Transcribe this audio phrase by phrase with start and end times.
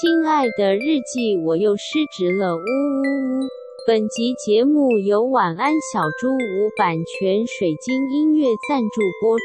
[0.00, 1.82] 亲爱的日记，我又失
[2.16, 3.48] 职了，呜呜呜！
[3.86, 9.44] 本集节目由晚安小猪无版权水晶音乐赞助播出。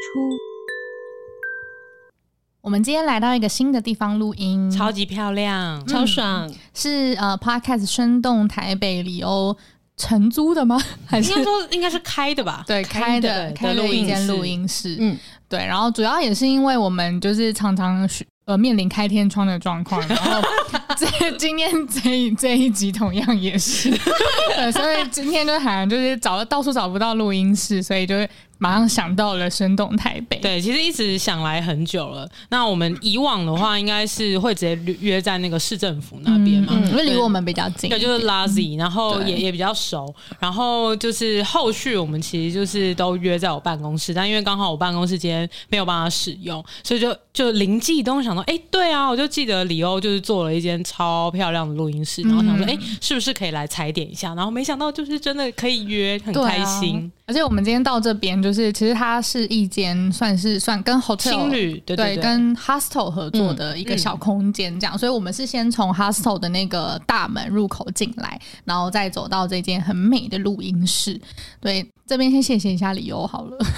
[2.62, 9.54] 我们今天来到一个新的地方录音，超级漂亮，嗯、超爽，是呃，Podcast 生动台北里欧
[9.98, 10.80] 承租的吗？
[11.04, 12.64] 还是应该说应该是开的吧？
[12.66, 14.96] 对，开的，开了一间录音室。
[14.98, 18.08] 嗯，对，然后主要也是因为我们就是常常
[18.48, 20.40] 呃面临开天窗的状况，然后
[20.96, 28.14] 这今天这一这一集同样也是，对， 所以今天就好像就是找了到处找不到录音室，所以就
[28.56, 30.38] 马上想到了生动台北。
[30.38, 32.28] 对，其实一直想来很久了。
[32.48, 37.88] 那我们以往的话，应该是会直接约在那个市政府那边嘛，嗯，因为离我们比较近。
[37.88, 40.12] 对，就是 Lazy，然后也也比较熟。
[40.40, 54.34] 然后就是后续我们其实就是都约在我办公室，但因为刚好我办公室今天没有办法使用，所以就就灵机一动想到，哎，对啊，我就记得李欧就是做了一间超漂亮的录音室，然后想说，哎，是不是可以来踩点一下？
[54.34, 57.10] 然后没想到就是真的可以约，很开心。
[57.26, 64.98] 而且我们今天到这边，就是其实它是一间算是算跟 hotel 青旅对对，对，对跟 hostel 合作的一个小空间，这样、嗯嗯。
[64.98, 71.20] 所以我们是先从 hostel 的那个大门入口进来，然后再走到这间很美的录音室。
[71.60, 73.58] 对，这边先谢谢一下理由好了。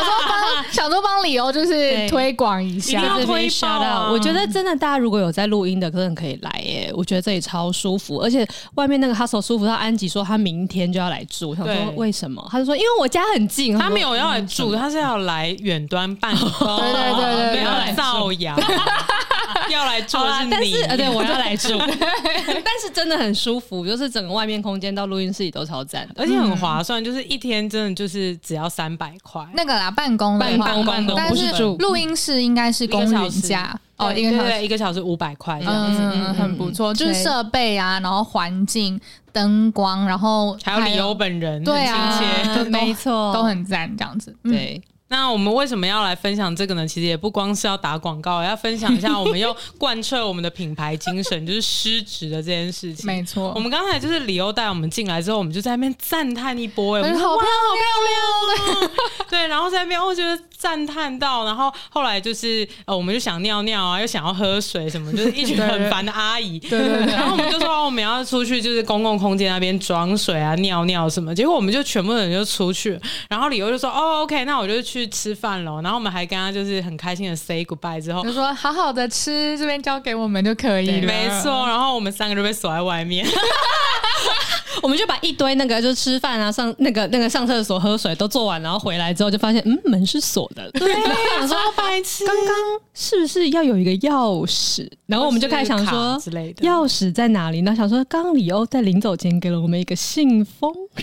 [0.00, 4.10] 想说帮 想说帮理由就是推广一下，要推销啊！
[4.10, 6.92] 我觉得真的大家如果有在录音的，可能可以来耶。
[6.94, 11.54] 我觉得这里超舒服，而且外面那个 hostel 舒服到安吉说他明天就要来住。
[11.54, 12.46] 想说为什么？
[12.50, 18.56] 他就说因为我家很近，他没有要来住，他是要来远端办公，对对对对，没有来造谣，
[19.74, 20.50] 要来住是你。
[20.50, 29.46] 但是呃，对我要来住， 但是真的很舒服，就是整个外面空间到录音室里都超赞，而且很划算，就是一天真的就是只要三百块。
[29.54, 34.62] 那个啦，办公办公办公，但是录音室应该是公允价哦，一个小时。
[34.64, 39.00] 一个小时五百块，嗯，很不错，就是设备啊，然后环境。
[39.32, 42.20] 灯光，然后还有理由本人，对啊，
[42.68, 44.34] 没错，都很赞，这样子。
[44.42, 46.86] 对，那我们为什么要来分享这个呢？
[46.86, 53.04] 其实也不光是要打广告，要分享一下我们要贯彻我们的品牌精神， 就是失职的这件事情。
[53.04, 58.90] 没错，我们刚才就是李欧带我们进来之后，我们就在那边赞叹一波，哎，好漂亮，好漂亮，
[59.28, 60.40] 对，然后在那边我觉得。
[60.60, 66.58] 赞叹到，然后后来就是呃，我们就想尿尿啊，又想要喝水什么，就是一群很烦的阿姨。
[66.58, 67.14] 对对对。
[67.14, 71.34] 然后我们就说，哦，我们要出去，就是公共空间那边装水啊、尿尿什么。
[71.34, 73.00] 结果我们就全部人就出去，
[73.30, 75.80] 然后理由就说，哦，OK，那我就去吃饭了。
[75.80, 81.06] 然后我们还跟他就是很开心的 say goodbye 之后，就说好好的吃，这边交给我们就可以了。
[81.06, 81.66] 没错。
[81.66, 83.26] 然后我们三个就被锁在外面。
[84.82, 90.70] 我们就把一堆那个就是吃饭啊、上那个那个上厕所、喝水都做完，然后回来之后就发现，嗯，门是锁的。
[90.72, 90.92] 对，
[91.38, 92.54] 想说 白痴，刚刚
[92.94, 94.88] 是不是要有一个钥匙？
[95.06, 96.18] 然后我们就开始想说，
[96.62, 97.74] 钥匙在哪里呢？
[97.74, 100.72] 想说，刚刚里欧在临走前给了我们一个信封。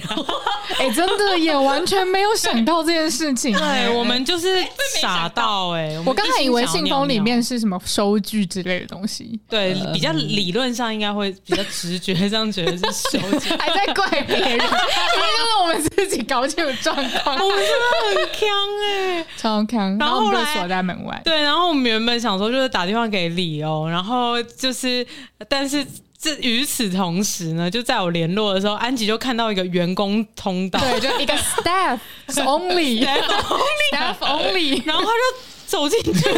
[0.79, 3.51] 哎、欸，真的也完全没有想到这件事情。
[3.57, 4.63] 对，我们就是
[5.01, 9.39] 傻到哎、欸，我刚才以为信封里面是什么收据之类的东西。
[9.49, 13.49] 对，比较理论上应该会比较直觉这样觉得是收据。
[13.55, 17.35] 还在怪别人，因为就是我们自己搞清楚状况。
[17.35, 18.45] 我们真的很锵
[18.83, 19.97] 哎、欸，超强。
[19.97, 21.21] 然后我们就锁在门外。
[21.23, 25.05] 对，然后我们原本想说就是打电话给李欧，然后就是，
[25.47, 25.85] 但是
[26.19, 35.21] 这与此同时呢，就在我联络的时候，安吉就看到一个员工通道，对，就一个 staff only，staff only， 然后他就
[35.67, 36.31] 走进去，他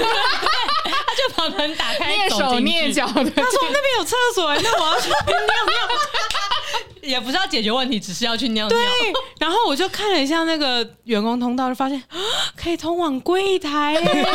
[1.15, 3.13] 就把门打开， 蹑手蹑脚的。
[3.13, 5.73] 他说那边有厕所，那我要去尿尿。
[7.01, 8.77] 也不是要解决问题，只是要去尿尿。
[8.77, 12.01] 对，然后我就看了一下那个员工通道，就发现
[12.55, 14.27] 可以通往柜台耶。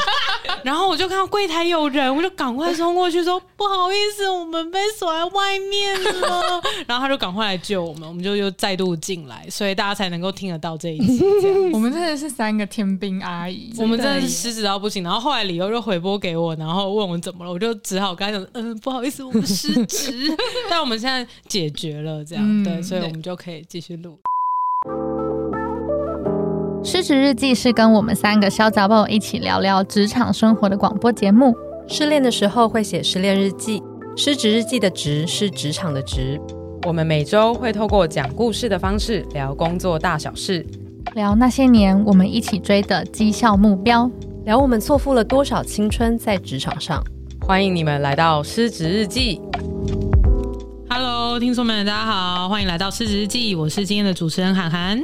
[0.64, 6.60] 然后我就看到柜台有人，我就赶快冲过去说：“不好意思，我们被锁在外面了。
[6.86, 11.24] ”然后他就赶快来救我们，我们就又再度进来，所以大家才能够听得到这一集。
[11.72, 15.02] 我们真的是三个天兵阿姨，我们真的是失职到不行。
[15.02, 20.36] 然后后来理由就回拨给我，然后问我怎么了，我就只好跟他讲：“嗯，不好意思，我们失职，
[20.68, 24.18] 但我们现在解决了。”这样、嗯、对，所以我们就可以继续录。
[26.82, 31.54] 失职日记是跟我们三个小杂宝一起聊聊职场生活的广播节目。
[31.86, 33.82] 失恋的时候会写失恋日记，
[34.16, 36.40] 失职日记的职是职场的职。
[36.86, 40.64] 我们每周会透过讲故事的方式聊工作大小事，
[41.14, 44.10] 聊那些年我们一起追的绩效目标，
[44.44, 47.04] 聊我们错付了多少青春在职场上。
[47.42, 49.38] 欢迎你们来到失职日记。
[50.92, 53.54] Hello，听众们，大家好，欢迎来到失职日记。
[53.54, 55.00] 我是今天的主持人涵涵，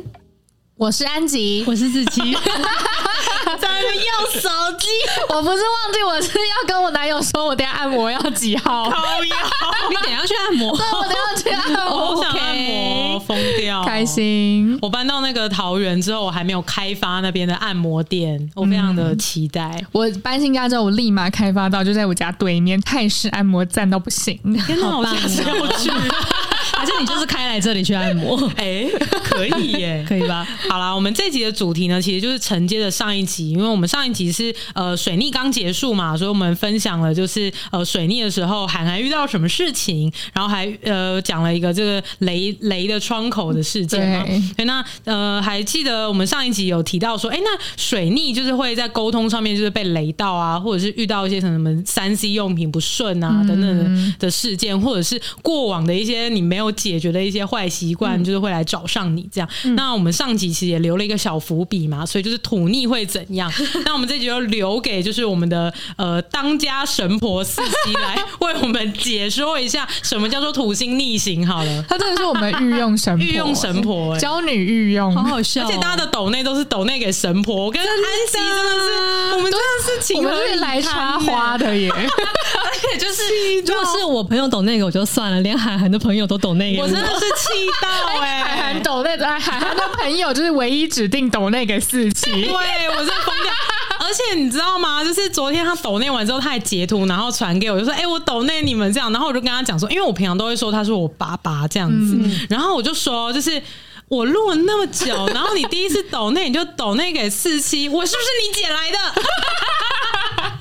[0.76, 2.34] 我是安吉，我是子琪。
[2.34, 4.48] 在那边要手
[4.80, 4.88] 机。
[5.28, 8.90] 我不是忘记，我是要跟我男友说，我等下按摩要几号？
[8.90, 9.36] 靠腰，
[9.88, 10.76] 你等下去按摩？
[10.76, 12.10] 对，我等下去按摩。
[12.16, 14.78] 我想按摩，疯掉，开心。
[14.82, 19.84] 我搬到那个桃园之后，我还没有开发那边的按摩店，我非常的期待。
[19.92, 24.38] 我搬新家之后，我立马开发到，就在我家对面泰式按摩，赞到不行。
[24.66, 25.90] 天哪，我下次要去。
[26.76, 28.36] 还是你就是开来这里去按摩？
[28.56, 28.90] 哎、欸，
[29.24, 30.46] 可以耶， 可以吧？
[30.68, 44.24] 好啦，我们这集的主题呢，其实就是承接着上一集，因为我们上一集是呃水逆刚结束嘛，所以我们分享了就是呃水逆的时候，涵涵遇到什么事情，然后还呃讲了一个这个雷 雷的窗口的事件嘛。
[44.54, 56.65] 对，那呃还记得我们上一集有提到说，哎、欸，那水逆就是会在沟通上面就是被雷到啊，或者是遇到一些什么三 C 用品不顺啊等等的的事件，或者是过往的一些你没有。
[56.72, 59.48] 解决的一些坏习惯，就是会来找上你这样。
[59.64, 63.52] 嗯、那我们上集其实也留了一个小伏笔嘛，所以就是土逆会怎样？
[63.84, 71.46] 那我们这集就留给就是我们的呃当家神婆四希来为我们解说一下什么叫做土星逆行。
[71.46, 75.66] 好了，他真的是我们御用神婆，御用神婆、欸，教女御用，好好笑、哦。
[75.68, 77.88] 而且大家的斗内都是斗内给神婆，我跟安
[78.30, 81.90] 吉真的是，我们真的是情何以堪、欸、来插花的耶。
[81.96, 83.22] 而且就是，
[83.66, 86.82] 如果是我朋友懂那个我就算了，连韩寒的朋友都抖那个。
[86.82, 88.44] 我真的是气到哎、欸！
[88.44, 92.30] 韩寒抖那个，韩寒的朋友就是唯一指定抖那个四期。
[92.30, 93.52] 对，我是疯掉。
[93.98, 95.02] 而且你知道吗？
[95.02, 102.16] 就是昨天他抖那完之后，他还截图，然后传给我，就说：“哎、欸，我抖那你们这样。”然后我就跟他讲说：“因为我平常都会说他是我爸爸这样子。
[102.16, 103.60] 嗯”然后我就说：“就是
[104.08, 108.98] 我录了那么久，然后你第一次抖那你就抖那给四七，我是不是你捡来的？”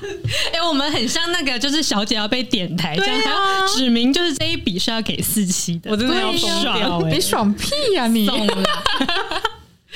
[0.52, 5.90] 哎、欸，我们很像那个，就是小姐要被点台，这样还要指明，就是这一笔是要给四期的。
[5.90, 7.10] 我真的要疯掉、欸！
[7.10, 8.06] 你爽屁呀、 啊！
[8.06, 8.28] 你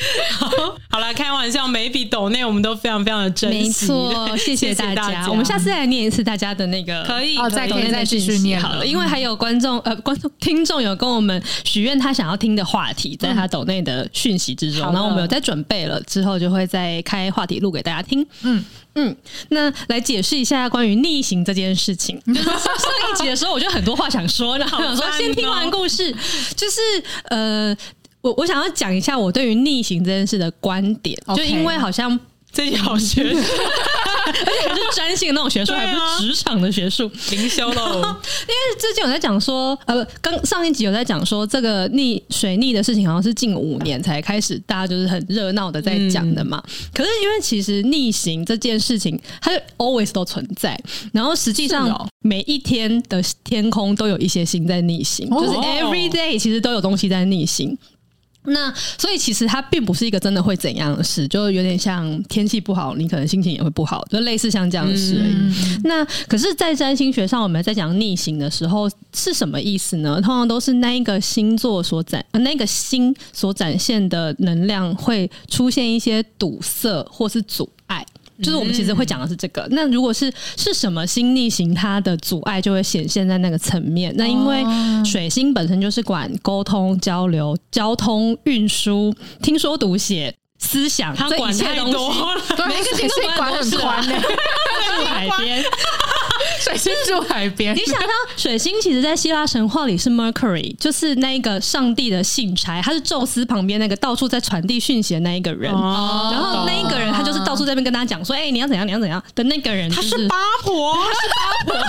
[0.01, 0.77] 送了。
[0.91, 3.87] 好了，开玩笑，每一笔抖内我们都非常非常的珍惜。
[3.87, 5.27] 没错，谢谢 大家。
[5.29, 8.87] 我们下次再来念一次大家的那个，可以，哦、再可以再继续念好了。
[8.87, 18.27] 因为还有观众呃，观众听众有跟我们许愿他想要听的话题，在他抖内的讯息之中，嗯、然后我们有在准备了，之后就会再开话题录给大家听。
[18.43, 18.65] 嗯。
[18.97, 19.17] 嗯，
[19.51, 22.21] 那来解释一下关于逆行这件事情。
[22.27, 26.13] 就是、上一集的时候，我就很多话想说，然后想说先听完故事，
[26.57, 26.81] 就是
[27.29, 27.75] 呃，
[28.21, 31.37] 我我想要讲一下我对于逆行这件事的观点，Okay.
[31.37, 32.19] 就因为好像。
[32.53, 33.39] 这些好学术，
[34.27, 37.95] 而且还是专性的那种学术，还不是职场的学术，灵修喽。
[38.03, 46.61] 因为之前有在讲说，呃，刚上一集有在讲说，这个逆水逆的事情，好像是近五年才开始，大家就是很热闹的在讲的嘛。
[46.67, 50.77] 嗯、可是因为其实逆行这件事情，它就 always 都存在，
[51.13, 57.79] 然后实际上每一天的天空都有一些星在逆行，哦、就是 every day 其实都有东西在逆行。
[58.51, 65.33] 那所以其实它并不是一个真的会怎样的事，就有点像天气不好，你可能心情也会不好，就类似像这样的事而已。
[65.33, 70.21] 嗯、那可是，在占星学上，我们在讲逆行的时候是什么意思呢？
[70.21, 78.05] 通常都是那一个星座所展，那个星所展现的能量会出现一些堵塞或是阻碍。
[78.43, 79.67] 就是我们其实会讲的是这个。
[79.71, 84.13] 那如果是是什么星逆行，它的阻碍就会显现在那个层面。
[84.17, 84.65] 那因为
[85.05, 92.43] 水星本身就是管沟通、交流、交通、运输、听说读写、思想，它管太多了。
[92.69, 94.15] 每个星都管很宽呢，
[94.99, 95.65] 住海边。
[96.63, 105.73] 水星住海边，你想到水星其实，在希腊神话里是 Mercury，就是那个上帝的信差，他是宙斯旁边那个到处在传递讯息的那一个人。
[105.73, 111.81] 哦、然后那一个人，他就是到处在那边跟大家讲说：“哎、欸，你要怎样，你要怎样的那个人、就是。”他是八婆，他是八婆，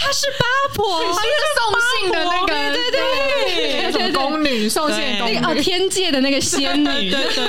[0.00, 1.60] 他是八婆，他是送
[2.00, 7.44] 信的那个，对对对，对，宫女送信的那个哦，天界的那个仙女， 对，对，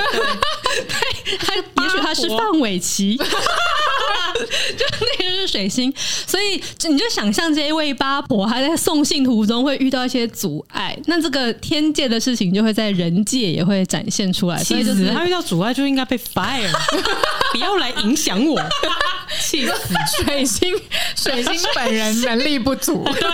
[1.39, 3.17] 他也许他是范玮琪。
[4.77, 4.85] 就
[5.19, 5.93] 那个是水星，
[6.25, 14.63] 所以你就想象这一位八婆，还在送信途中会遇到一些阻碍，那这个天界的事情就会在人界也会展现出来。
[14.63, 16.71] 所以就是他遇到阻碍就应该被 fire，
[17.51, 18.57] 不要来影响我，
[19.39, 20.23] 气死！
[20.23, 20.73] 水星，
[21.15, 23.29] 水星本人能力不足，对对，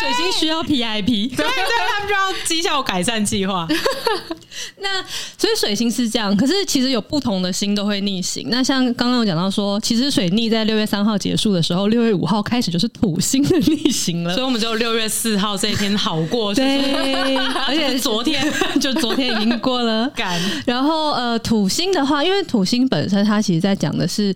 [0.00, 1.46] 水星需要 PIP，对对，
[1.88, 3.66] 他们就要绩效改善计划。
[4.78, 5.02] 那
[5.38, 8.48] 所以水星是这样，可是其实有不同的星都会逆行。
[8.50, 14.34] 那像刚刚有讲到说，其实水逆在六月三号结束的时候，六月五号开始就是土星的逆行了。
[14.34, 18.44] 所以我们只有六月四号这一天好过，对，而且昨天
[18.80, 20.10] 就昨天已经过了。
[20.66, 24.34] 然后呃，土星的话，因为土星本身它其实在讲的是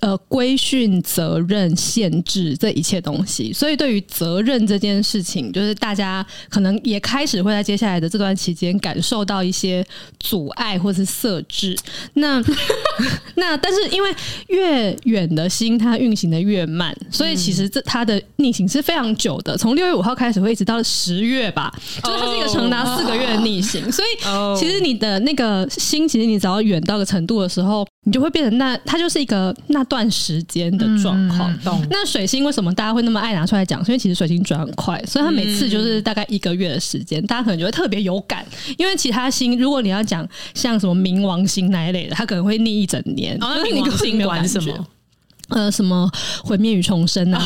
[0.00, 9.84] 呃规训、责任、限制这一切东西，所以对于责任这件事情，就是大家可能也开始会在接下来的这段期间感受到一些
[10.18, 11.76] 阻碍或是设置。
[12.14, 12.42] 那
[13.36, 14.14] 那但是因为
[14.48, 23.90] 越远的心它运行的越慢，所以其实这它的逆行是非常久的，从六月五号开始会一直到十月吧，就是它是一个长达四个月的逆行。
[23.92, 31.54] 所以其实你的那个心，其实你只要远到个程度的时候，你就会变成那它就是一个那段时间的状况。
[31.58, 31.84] 懂？
[31.90, 33.78] 那水星为什么大家会那么爱拿出来讲？
[33.80, 38.46] 因为其实水星转很快，所以它每次就是大概一个月的时间，大家可能就会特别有感。
[38.78, 43.36] 因为其他星，如果你要讲像什么冥王星那一类的，它可能会逆一整年。
[43.42, 44.86] 哦，那冥王星管什么？
[45.48, 46.08] 呃，什么
[46.44, 47.40] 毁灭与重生啊，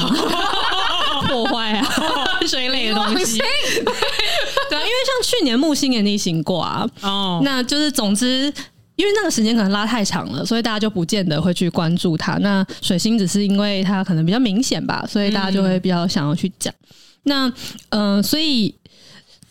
[1.27, 1.89] 破坏啊，
[2.47, 3.39] 这一类的东西。
[4.69, 6.87] 对啊，因为像去年木星也逆行过啊。
[7.01, 8.53] 哦，那就是总之，
[8.97, 12.35] 因为那个时间可能拉太长了，所以大家就不见得会去关注它。
[12.39, 16.73] 那水星只是因为它可能比较明显吧，所以大家就会比较想要去讲。
[17.25, 17.53] 那
[17.91, 18.75] 嗯、所以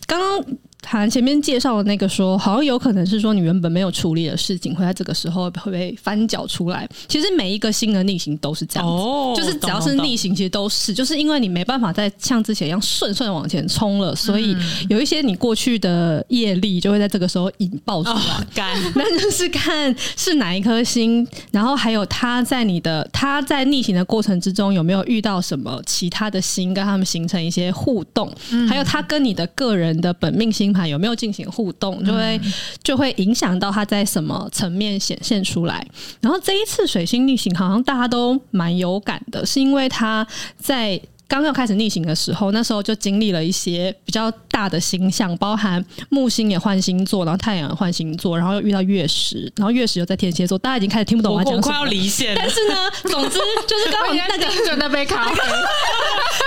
[0.06, 0.58] 刚刚。
[0.84, 6.88] 谈前面介绍的那个说，好像有可能是说你原本没有处理的事情，会在这个时候会被翻搅出来。
[7.08, 14.56] 其实每一个新的逆行都是这样子，哦、就是只要是逆行，其实都是，就是因为你没办法再像之前一样顺顺往前冲了，所以
[14.90, 18.46] 有一些你过去的业力就会在这个时候引爆出来。
[18.54, 30.73] 干、哦， 那就是看是哪一颗星，然后还有他在你的他在逆行的过程之中有没有遇到什么其他的星跟他们形成一些互动，嗯、还有他跟你的个人的本命星。
[30.88, 32.42] 有没有进行互动，就会
[32.84, 35.86] 就会影响到它在什么层面显现出来。
[36.22, 40.26] 然后这一次水星逆行，好像大家都蛮有感的，是因为它
[40.58, 41.00] 在。
[41.34, 52.36] 刚要开始逆行的时候，那时候就经历了一些比较大的星象，包含木星也换星座，然后太阳也换星座，然后又遇到月食，然后月食又在天蝎座，大家已经开始听不懂我在讲什么，快要离线。
[52.38, 52.76] 但是呢，
[53.06, 55.36] 总之就是刚好那个就那杯咖啡。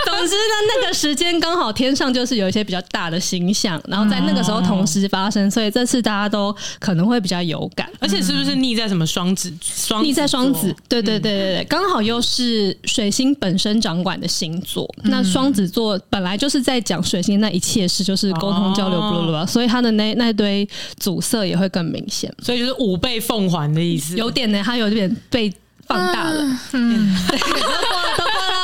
[0.04, 7.90] 总之呢，那个时间刚好天上就是有一些比较大的星象，然后在那个时候同时发生，所以这次大家都可能会比较有感。
[7.98, 9.52] 而且是不是逆在什么双子？
[9.60, 10.72] 双逆在双子？
[10.88, 14.75] 对对对对对，刚好又是水星本身掌管的星座。
[15.04, 20.68] 那双子座本来就是在讲水星那一切事，就是沟通交流，不不不，所以他的那那堆
[20.98, 25.52] 阻塞也会更明显，所以就是五倍奉还的意思，有点呢，他有点被
[25.86, 27.16] 放大了，嗯，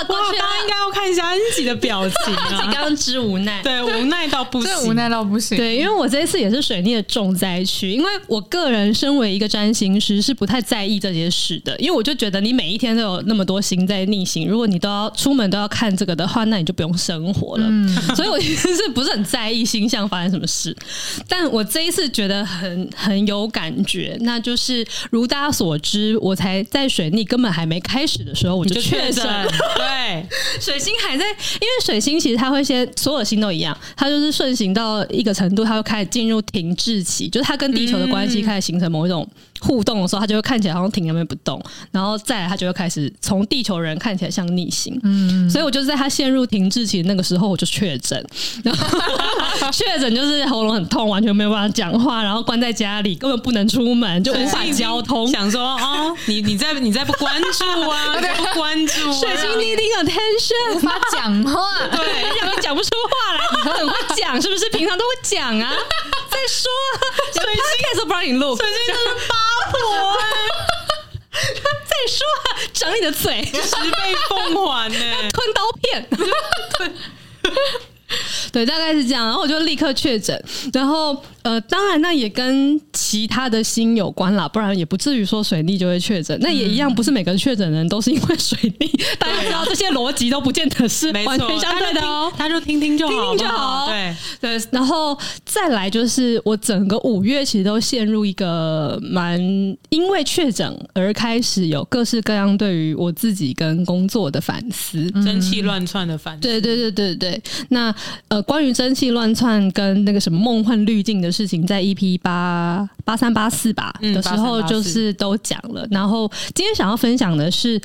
[0.05, 0.45] 对，都过了，都过了，过去了。
[0.63, 5.57] 应该要看一下安吉的表情啊，刚刚之无奈，对，无奈到不行，无奈到不行。
[5.57, 17.67] 对，因为我这一次也是水逆的重灾区，因为我个人身为一个占星师，是不太在意这些事的，因为我就觉得你每一天都有那么多星在逆行，如果你都要出门都要看这个的话，那你就不用生活了。
[17.69, 20.77] 嗯、 所以我其实是不是很在意星象发生什么事？
[21.29, 29.25] 但我这一次觉得很很有感觉，那就是如大家所知，我才在水逆根本还没开始的时候，我就确诊，
[29.93, 30.27] 对。
[30.61, 39.29] 水星还在，因为水星其实它会先所有星都一样，它就是顺行到一个程度，它会开始进入停滞期，就是它跟地球的关系开始形成某一种
[39.63, 44.99] 互动的时候，他就会看起来好像停在那边不动，然后再来它就会开始从地球人看起来像逆行。
[45.05, 48.23] 嗯，所以我就是在他陷入停滞期那个时候，我就确诊，
[48.65, 55.27] 然 后确诊就是喉咙很痛，完全没有办法讲话，然后关在家里，根本不能出门，就无法交通。
[55.29, 60.77] 想说哦，你你在你在不关注啊， 不关注、啊，水星 needing attention。
[60.77, 63.41] 无法讲话，对，讲都讲不出话来。
[63.65, 64.69] 你很会讲，是不是？
[64.71, 65.73] 平常都会讲啊。
[66.31, 66.71] 再说，
[67.35, 69.35] 水星开始不让你录，水星就是八
[69.81, 70.23] 婆哎。
[71.85, 72.27] 再说，
[72.73, 74.99] 长你的嘴， 十倍奉还呢，
[75.31, 76.07] 吞刀片。
[76.79, 76.93] 对，
[78.53, 79.25] 对，大概是这样。
[79.25, 80.41] 然后我就立刻确诊，
[80.73, 81.17] 然后。
[81.43, 86.39] 呃，当然，那也跟其他的心有关啦，不然也不至于说水逆就会确诊。
[86.41, 88.87] 那也一样，不是每个确诊人都是因为水逆。
[89.19, 92.33] 大家知道这些逻辑都不见得是完全相对的哦。
[92.37, 93.89] 他就听听就好，听听就好。
[93.89, 99.37] 对对，然后再来就是我整个五月其实都陷入一个蛮
[99.89, 106.43] 因为确诊而开始有各式各样对于我自己跟工作的反思，蒸汽乱窜的反思。
[106.43, 107.43] 对对对对对。
[107.71, 107.93] 那
[108.29, 111.33] 呃，关于蒸汽乱窜跟那个什么梦幻滤镜的。
[111.33, 115.89] 事情在 EP 八八三八四吧的时候，就是都讲了。
[115.91, 117.81] 然后今天想要分享的是。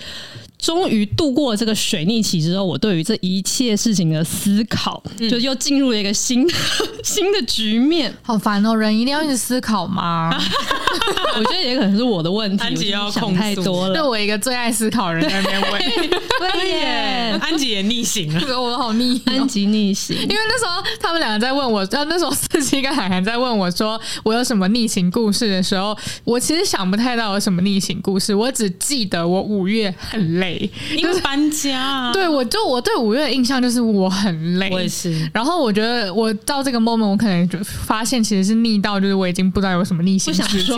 [0.57, 6.47] 终于度过这个水逆期之后，我对于这一切事情的思考，嗯、就又进入了一个新
[7.03, 8.13] 新的局面。
[8.23, 8.75] 好烦哦！
[8.75, 10.31] 人一定要一直思考吗？
[11.37, 13.93] 我觉得也可能是我的问题，安吉要控太多了。
[13.93, 20.17] 对我一个最爱思考的人在那边问， 对耶，安吉也逆行了，我好逆，安吉逆行。
[20.17, 30.46] 因为那时候他们两个在问我，那时候四七跟海涵在问我说我有什么逆行故事的时候，我其实想不太到有什么逆行故事，我只记得我五月很累。
[30.47, 32.13] 累，因为搬家、啊。
[32.13, 35.29] 对，我就我对五月的印象就是我很累，我也是。
[35.33, 40.77] 然后我觉得我到这个 moment，我可能就发现其实是逆到，就是我已经不知道有什么逆行事件，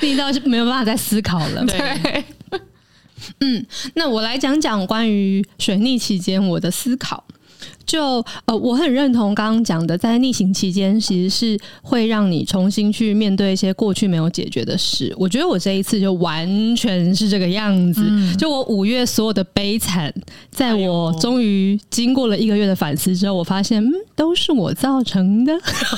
[0.00, 1.64] 逆 到就没有办法再思考了。
[1.64, 2.24] 对，
[3.40, 3.64] 嗯，
[3.94, 7.24] 那我来讲讲关于水逆期间我的思考。
[7.90, 15.12] 就呃，我很认同刚刚讲的，在逆行期间，其实是会让你重新去面对一些过去没有解决的事。
[15.18, 18.00] 我觉得我这一次就完全是这个样子。
[18.06, 20.14] 嗯、就我五月所有的悲惨，
[20.52, 25.52] 在我终于经过了一个月的反思之后，我发现，嗯，都是我造成的。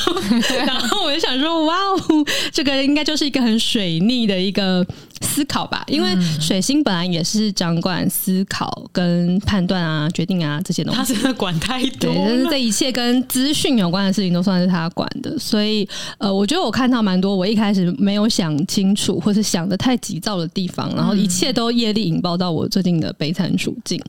[0.67, 4.87] 然后我就想说，哇哦，这个应该就是一个很水逆的一个。
[5.23, 10.99] 思考吧，因为水星本来也是掌管思考跟判断啊、决定啊这些东西。
[10.99, 15.39] 他真的管太多，对，就是这一切跟资讯有关的事情都算是他管的。
[15.39, 15.89] 所以，
[16.19, 24.03] 呃，我觉得我看到蛮多我一开始没有想清楚，或是想的太急躁的地方，然后一切都业力引爆到我最近的悲惨处境。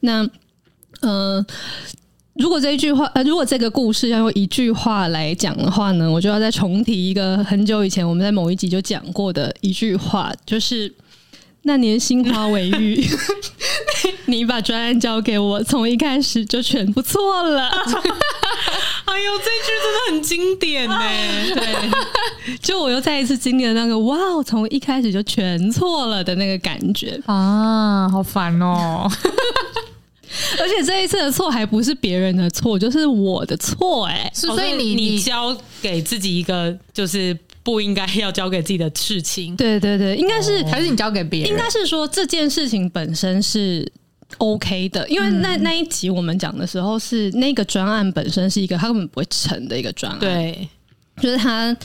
[0.00, 0.28] 那，
[1.00, 1.46] 呃。
[2.38, 10.92] 如果这一句话，呃，如果这个故事要用一句话来讲的话呢，我就要再重提一个很久以前我们在某一集就讲过的一句话，就是
[11.62, 13.02] 那年心花为玉，
[14.26, 17.68] 你把专案交给我，从一开始就全部错了。
[19.06, 20.98] 哎呦，这句真的很经典呢。
[21.54, 21.90] 对，
[22.60, 29.10] 就我又再一次经历了那个哇，从一开始就全错了的那个感觉啊，好烦哦。
[30.60, 34.30] 而且这一次的错还不是别人的错，就是我的错哎、欸！
[34.34, 41.50] 所以你你交给自己一个就是不应该要交给自己的事情，对对对，应该是还是你交给别人？
[41.50, 43.90] 应该是说这件事情本身是
[44.38, 50.68] OK 的，因为那那一集我们讲的时候是那个专案本身是一个他根本不会成的一个专案，对，
[51.20, 51.76] 就是他。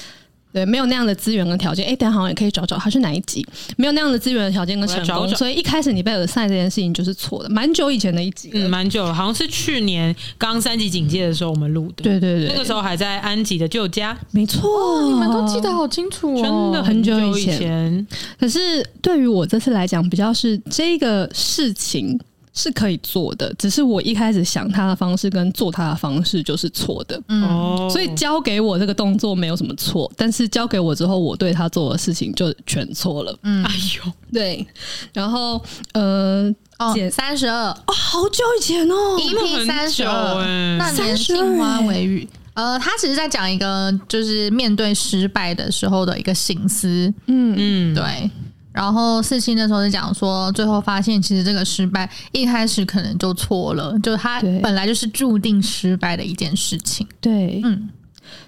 [0.54, 1.86] 对，没有那样的资源跟条件。
[1.86, 3.46] 哎，等下好像也可以找找他是哪一集，
[3.78, 7.50] 没有那样的资源的条件跟成功，找找，所以一开始你被 assign 这件事情就是错的。
[7.50, 12.04] 蛮久以前的一集，嗯，蛮久了，好像是去年刚三级警戒的时候我们录的。
[12.04, 18.06] 对对对，那个时候还在安吉的旧家，没错，哦，你们都记得好清楚哦，真的很久以前。
[18.40, 22.20] 可是对于我这次来讲，比较是这个事情。
[22.54, 34.68] 是可以做的，只是我一开始想他的方式跟做他的方式就是错的，嗯，所以交给我这个动作没有什么错，但是交给我之后，我对他做的事情就全错了，嗯，哎呦，对，
[35.14, 35.62] 然后
[35.94, 36.54] 呃，
[36.94, 40.46] 减三十二，哦，好久以前哦，EP 三十二，
[40.78, 47.56] 那年杏花为玉，呃，他只是在讲一个就是面对失败的时候的一个心思，嗯。
[47.58, 48.30] 嗯，对。
[48.72, 57.06] 然后四七那时候是讲说，最后发现其实这个失败一开始可能就错了，就他本来就是注定失败的一件事情。
[57.20, 57.90] 对，嗯，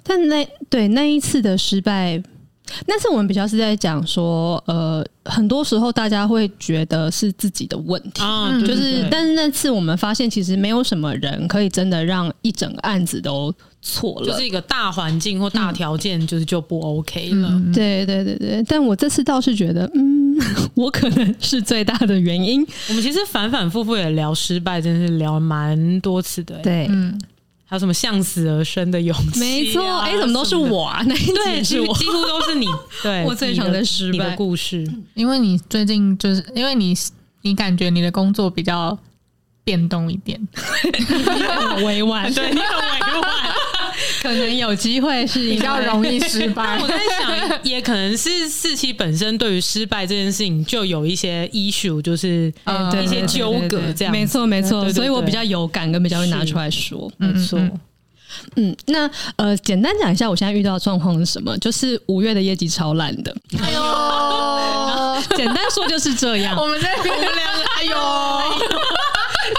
[0.01, 2.21] 但那对那一次的失败，
[2.88, 13.53] 那次我们比较是在讲说，呃，很多时候大家会觉得是自己的问题，啊、就是，但是那次我们发现，其实没有什么人可以真的让一整个案子都。
[13.86, 17.50] 错了，就是一个大环境或大条件，就是就不 OK 了。
[17.50, 20.38] 嗯、对对对对，但我这次倒是觉得，嗯，
[20.74, 22.65] 我可能是最大的原因。
[22.88, 26.56] 我们其实反反复复也聊失败，真是聊蛮多次的。
[26.60, 27.19] 对，嗯，
[27.65, 29.41] 还有什么向死而生的勇气、啊？
[29.41, 31.04] 没错，哎、欸，怎么都是我啊？
[31.06, 32.65] 那对，是我， 几乎都是你。
[33.02, 36.96] 对，我最常的失败的故事，因为你最近就是因为你，
[37.41, 38.98] 你感觉你的工作比较
[39.65, 43.50] 变动一点，很委婉，对你很委婉。
[44.23, 46.79] 可能有机会是比较容易失败。
[46.81, 52.51] 我在想，也可能是四期本身对于失败这件事情就有一些 issue，就是
[53.03, 54.12] 一些纠葛这样。
[54.13, 54.89] 没错，没错。
[54.93, 57.12] 所以我比较有感，跟比较会拿出来说。
[57.17, 57.59] 没错。
[58.55, 61.57] 嗯，那呃，简单讲一下，我现在遇到的状况是什么？
[61.57, 63.36] 就是五月的业绩超烂的。
[63.62, 66.55] 哎呦， 简单说就是这样。
[66.57, 68.92] 我们在 我们两个，哎呦。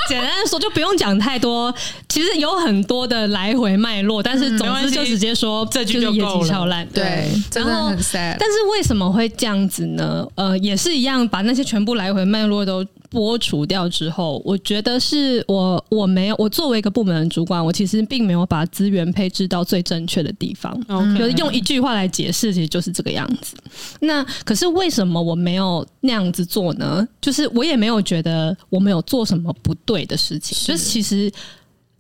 [0.08, 1.74] 简单的说，就不用讲太多。
[2.08, 6.86] 其实有很多的来回脉络，但是总之就直接说这句就业绩超烂。
[6.88, 8.36] 对，真的很 sad。
[8.38, 10.26] 但是为什么会这样子呢？
[10.34, 20.74] 呃，也是一样，把那些全部来回脉络都剥除掉之后，我觉得是我我没有，我作为一个部门的主管，我其实并没有把资源配置到最正确的地方。
[21.16, 23.56] 就是用一句话来解释，其实就是这个样子。
[24.00, 27.06] 那可是为什么我没有那样子做呢？
[27.20, 31.30] 就是我也没有觉得我没有做什么不对的事情，就是其实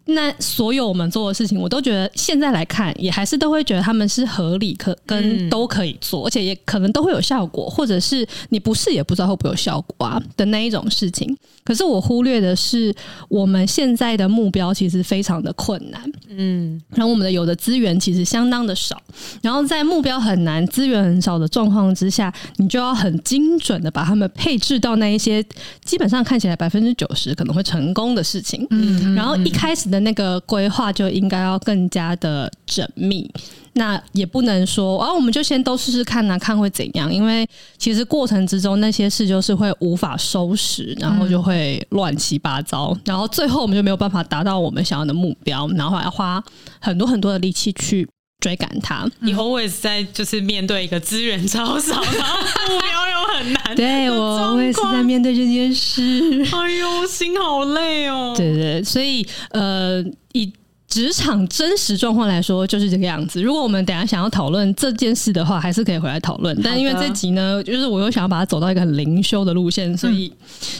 [0.06, 11.34] 那所有我们做的事情，我都觉得现在来看，也还是都会觉得他们是合理可跟都可以做，而且也可能都会有效果，或者是你不试也不知道会不会有效果啊的那一种事情。
[11.64, 12.94] 可是我忽略的是，
[13.28, 19.00] 我们现在的目标其实非常的困难，嗯，然后我们的有的资源其实相当的少，
[19.40, 25.42] 然后在目标很难、资源很少的状况之下，你就要很精准的把他们配置到那一些
[25.82, 33.30] 基本上看起来百分之九十可能会成功的事情，嗯，然后一开始的那个规划就应该要更加的缜密。
[33.76, 37.12] 那也不能说啊，我们就先都试试看呐、啊，看会怎样？
[37.12, 37.44] 因为
[37.76, 46.42] 其实过程之中那些事就是会无法收拾，然后就会乱七八糟，然后最后我们就没有办法达到我们想要的目标，然后还要花
[46.80, 49.04] 很多很多的力气去追赶它。
[49.18, 53.13] 你 always 在就是面对一个资源超少，然 后目标又
[53.44, 56.02] 很难，对我我也是在面对这件事。
[56.52, 58.32] 哎呦，心好累哦。
[58.38, 60.02] 对对对，所以呃
[60.32, 60.52] 以。
[60.86, 63.42] 职场真实状况来说，就是这个样子。
[63.42, 66.56] 如果我们等下想要讨论这件事的话，还是可以回来讨论。
[66.62, 70.32] 但因为这集呢，就是我又想要把它走到一个很灵修的路线，所以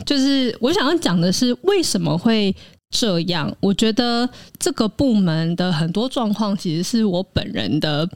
[0.07, 2.55] 就是我想要讲的是为什么会
[2.91, 3.53] 这样。
[3.59, 4.29] 我觉得
[4.61, 8.09] 这个部门的很多状况，其实是我本人的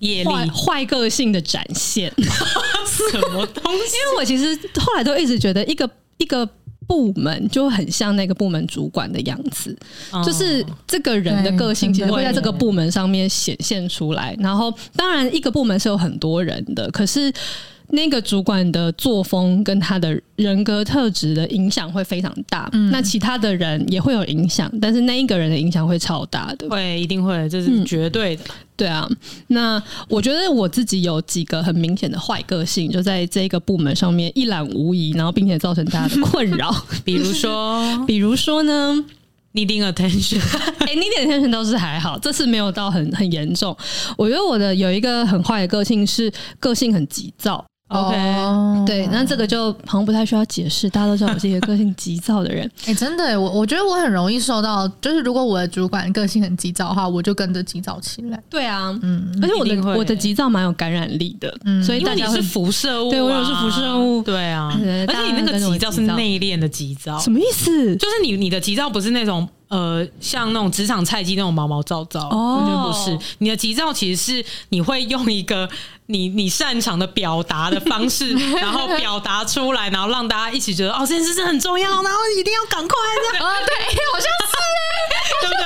[0.00, 2.12] 业力坏个性的展现。
[3.10, 3.96] 什么东西？
[3.96, 6.48] 因为我其实后来都一直觉得一个一个。
[6.84, 9.74] 部门就很像那个部门主管的样子，
[10.10, 14.36] 哦、就是这个人的个性其实会在这个部门上面显现出来。
[14.40, 17.32] 然后，当然一个部门是有很多人的，可是
[17.88, 22.68] 那个主管的作风跟他的人格特质的影响会非常大。
[22.72, 28.44] 嗯、那其他的人也会有影响，但是那一个人的影响会超大的，会一定会，这是绝对的。
[28.44, 29.08] 嗯对啊，
[29.48, 36.74] 那我觉得我自己有几个很明显的坏个性，就在这个部门上面一览无遗，然后并且造成大家的困扰。
[37.04, 39.04] 比如说， 比如说呢
[39.52, 40.40] ，needing attention，
[40.80, 43.76] 哎，needing attention 倒是还好，这次没有到很很严重。
[44.16, 47.64] 我觉得我的有一个很坏的个性是个性很急躁。
[47.92, 52.64] OK，、oh, 对，那这个就好像不太需要解释，大家都知道我是一个个性急躁的人。
[52.86, 58.42] 哎、欸，真的，我我觉得我很容易受到，就是如果我的主管个性很急躁的话，我就跟着急躁起来。
[58.48, 64.70] 对啊，嗯，而且我的我的急躁蛮有感染力的，嗯，所以大家是辐射物、啊，对我也是辐射物，对啊，
[65.06, 67.94] 而且你那个急躁是内敛的急躁，什么意思？
[67.96, 69.48] 就是你你的急躁不是那种。
[69.72, 73.26] 呃，像那种职场菜鸡那种毛毛躁躁，我觉得不是。
[73.38, 75.66] 你的急躁其实是你会用一个
[76.08, 82.94] 你你擅长的表达的方式， 然后表达出来，然后让大家一起觉得哦，这件事是很重要，然后一定要赶快
[83.32, 83.46] 这样。
[83.46, 83.74] 啊， 对，
[84.12, 84.52] 好像是
[85.08, 85.62] 哎，对不对？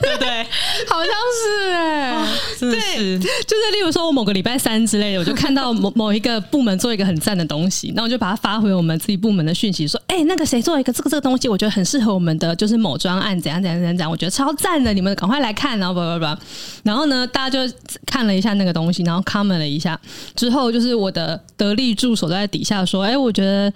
[0.00, 0.46] 对不对？
[0.88, 2.26] 好像是哎，
[2.58, 3.18] 真的是。
[3.18, 13.49] 就是例如说，我某个礼拜三之类的，我就看到某 某一个部门做一个很赞的东西，那我就把它发回我们自己部门的讯息，说，哎，那个谁做一个这个这个东西，我觉得很适合我们的，就是某专案子。
[13.62, 16.40] 怎样怎样怎样，我觉得超赞的，你们赶快来看，然后不不不，
[16.82, 17.74] 然后呢，大家就
[18.06, 19.98] 看了一下那个东西，然后 comment 了一下，
[20.36, 23.72] 之后就是我的得力助手在底下说，哎，我觉得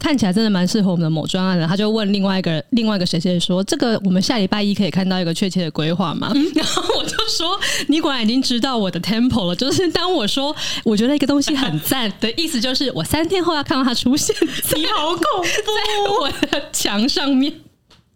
[0.00, 6.32] 看起来真的蛮适合我们的某专案的，他就问另外一个另外一个谁谁说，这个我们下礼拜一可以看到一个确切的规划吗？
[6.54, 10.54] 然后我就说，你果然已经知道我的 temple 了，就是当我说
[10.84, 14.34] 我觉得一个东西很赞的意思，就是我三天后要看到它出现，
[14.76, 17.52] 你好恐怖， 在我的墙上面。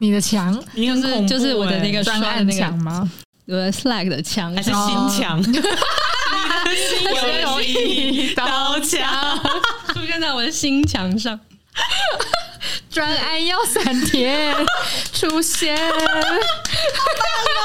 [0.03, 3.09] 你的墙，你就是就是我的那个专案墙吗？
[3.47, 4.77] 我的 Slack 的墙还是新
[5.21, 5.41] 墙？
[5.41, 5.62] 你的
[6.75, 7.05] 心
[7.43, 9.38] 有一道墙
[9.95, 11.38] 出现在我的新墙上。
[12.91, 14.53] 专案要三天
[15.12, 16.03] 出现， 好棒
[17.57, 17.62] 哦！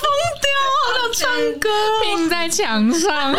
[0.00, 0.08] 疯
[0.40, 0.48] 掉，
[0.82, 1.68] 好想唱歌，
[2.02, 3.34] 拼在墙上。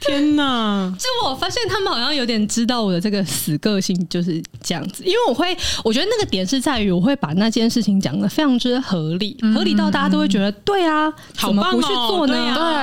[0.00, 0.94] 天呐！
[0.98, 12.34] 就我发现他们好像有点知道我的这个死个性就是这样子，因为我会，我觉得那个点是在于我会把那件事情讲的非常之合理，合理到大家都会觉得对啊，怎么不去做呢？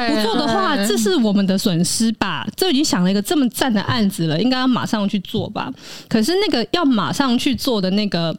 [0.09, 2.45] 不做的话，这是我们的损失吧？
[2.55, 5.71] 这已经想了一个这么赞的案子了，应该要马上去做吧？
[6.09, 8.35] 可是那个要马上去做的那个。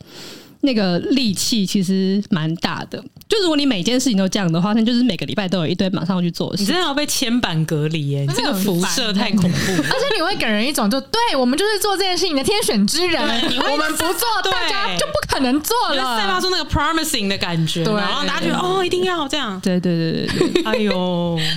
[0.63, 6.63] 那个力气其实蛮大的，就如果你每件事情都这样的话，那就是每个礼拜都有一堆马上要去做的事。
[6.63, 8.25] 你真的要被千板隔离耶！
[8.27, 19.61] 你这个辐射太恐怖，而且你会给人一种就对我们就是做这件事情的天选之人，我们不做，大家就不可能做了，散发出那个 promising 的感觉，然后大家觉得哦，一定要这样。
[19.61, 20.97] 对对对对对， 哎呦，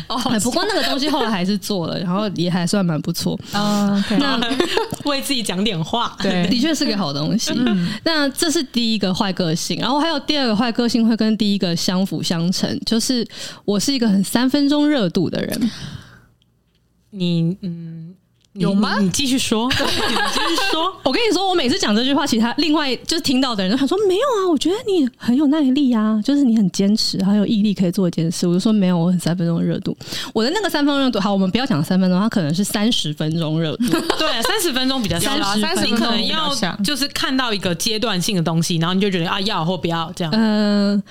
[0.08, 4.04] 哦，不过那个东西后来还是做了，然后也还算蛮不错啊。
[4.20, 4.40] 那
[5.06, 7.54] 为自己讲点话，对，的确是个好东西。
[8.04, 8.90] 那这是第。
[8.90, 13.24] 一个坏个性，然后还有第二个坏个性会跟第一个相辅相成，就是
[13.66, 15.72] 我是一个很三分钟热度的人。
[17.12, 18.16] 你嗯。
[18.54, 18.98] 有吗？
[19.00, 19.76] 你继续说， 你
[20.34, 20.92] 继续说。
[21.06, 28.48] 我跟你说，我每次讲这句话，其他另外就是听到的人都想说没有啊，我觉得你很有耐力啊，就是你很坚持，很有毅力，可以做一件事。
[28.48, 29.96] 我就说没有，我很三分钟热度。
[30.34, 33.86] 我的那个三分钟热度，好，我们不要讲三分钟，它可能是三十分钟热度。
[34.18, 40.34] 对，三十分钟比较少，三十你可能要就是看到一个阶段性的东西，然后你就觉得啊要或不要这样。
[40.36, 41.04] 嗯、呃。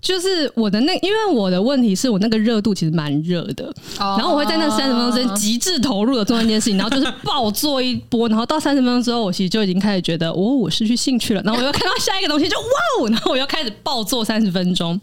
[0.00, 3.66] 就是我的那，因为我的问题是我那个热度其实蛮热的
[3.98, 4.18] ，oh.
[4.18, 12.64] 然后我会在那三十分钟之间极致投入的做那件事情，然后就是暴做一波，然后到三十分钟之后，我其实就已经开始觉得，哦，我失去兴趣了，然后我又看到下一个东西，就哇
[13.00, 14.98] 哦，然后我又开始暴做 三十分钟。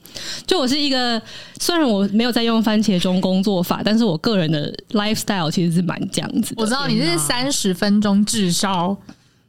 [0.47, 1.21] 就我是一个，
[1.60, 6.55] 虽然我没有在用番茄钟工作法，但是我个人的 lifestyle 其实是蛮这样子。
[6.57, 8.97] 我知道你是三十分钟炙烧。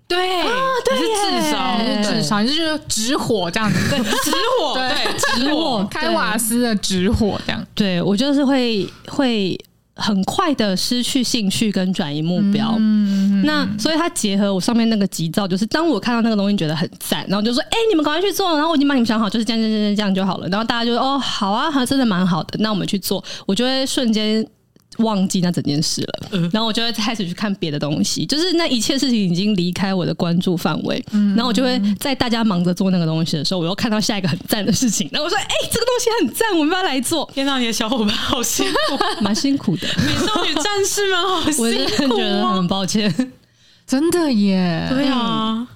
[0.08, 0.48] 对啊，
[0.86, 7.62] 对，是炙烧，炙烧，你就是直火这样子，对，直火， 对，直火，开瓦斯的直火这样。
[7.74, 9.54] 对，我就是会会
[9.94, 12.74] 很快的失去兴趣跟转移目标。
[12.78, 20.48] 嗯，那所以它结合我上面那个急躁，就是当我看到那个东西觉得很赞，然后就说：“哎，你们赶快去做。”然后我已经帮你们想好，就是这样，这样，这样，这样就好了。
[20.48, 24.46] 然后大家就说：“哦，好啊，还真的蛮好的。”那我们去做，我就会瞬间。
[24.98, 43.32] 忘记那整件事了，嗯、然后我就会开始去看别的东西，就是那一切事情已经离开我的关注范围，嗯、然后我就会在大家忙着做那个东西的时候，我又看到下一个很赞的事情，然后我说：“哎、欸，这个东西很赞，我们要来做。”天哪，你的小伙伴好辛苦， 蛮辛苦的，美少女战士们好辛苦，我觉得很抱歉，
[43.86, 45.66] 真的耶，对啊，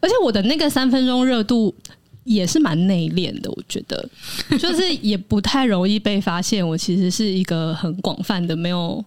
[0.00, 1.74] 而且我的那个三分钟热度。
[2.34, 4.08] 也是蛮内敛的，我觉得，
[4.56, 6.66] 就是也不太容易被发现。
[6.66, 9.04] 我其实是一个很广泛的，没有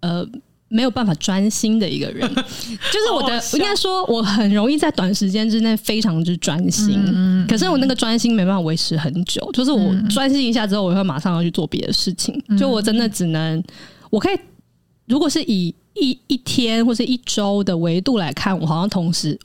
[0.00, 0.24] 呃
[0.68, 2.28] 没有办法专心的一个人。
[2.32, 6.96] 就是我的，应该说，我很容易在短时间之内非常之专心。
[7.06, 9.50] 嗯，可是我那个专心没办法维持很久。
[9.52, 12.40] 就是我专心一下之后，我会马上要去做别的事情。
[12.56, 13.60] 就我真的只能，
[14.10, 14.38] 我可以，
[15.06, 19.36] 如果是以一一天或是一周的维度来看，我好像同时。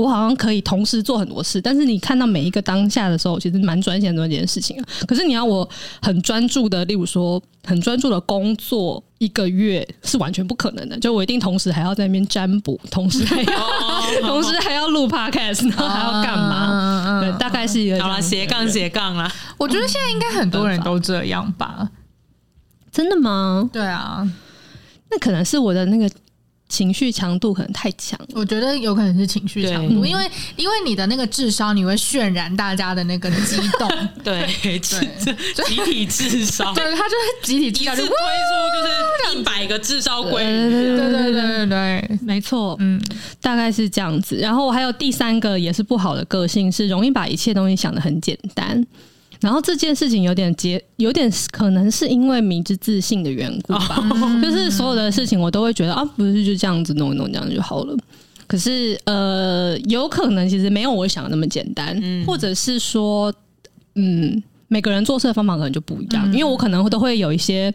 [0.00, 4.84] 我好像可以同时做很多事，但是你看到每一个当下的时候，其实蛮专心做一件事情啊。
[5.06, 5.68] 可是你要我
[6.00, 10.98] 很专注的，例如说很专注的工作一个月是完全不可能的。
[10.98, 13.68] 就我一定同时还要在那边占卜，同时还要
[14.26, 17.20] 同时还要录 podcast，然后还要干嘛？
[17.20, 19.30] 对，大概是一个好了，斜杠斜杠啦。
[19.58, 21.88] 我觉得现在应该很多人都这样吧？
[22.90, 23.68] 真的吗？
[23.72, 24.26] 对啊，
[25.10, 26.10] 那可能是我的那个。
[26.70, 33.90] 情绪强度可能太强，我觉得有可能是情绪强度，因为因为你的那个智商，你会渲染大家的那个激动，
[34.24, 34.48] 对。
[34.60, 34.78] 对，
[35.66, 38.14] 集体智商，对，他就是集体智商，就推出
[38.72, 43.00] 就是一百个智商规，对对对对对，没错，嗯，
[43.40, 44.36] 大概是这样子。
[44.36, 48.86] 然后我还有第三个也是不好的个性，是容易把一切东西想的很简单。
[49.40, 57.96] 然后这件事情有点结，有点可能是因为迷之自信的缘故吧，哦、就是所有的事情我都会觉得啊，不是就这样子弄一弄这样就好了。
[58.46, 63.32] 可是呃，有可能其实没有我想的那么简单，嗯、或者是说，
[63.94, 67.72] 嗯，每个人做事的方法可能就不一样，嗯、因为我可能都会有一些。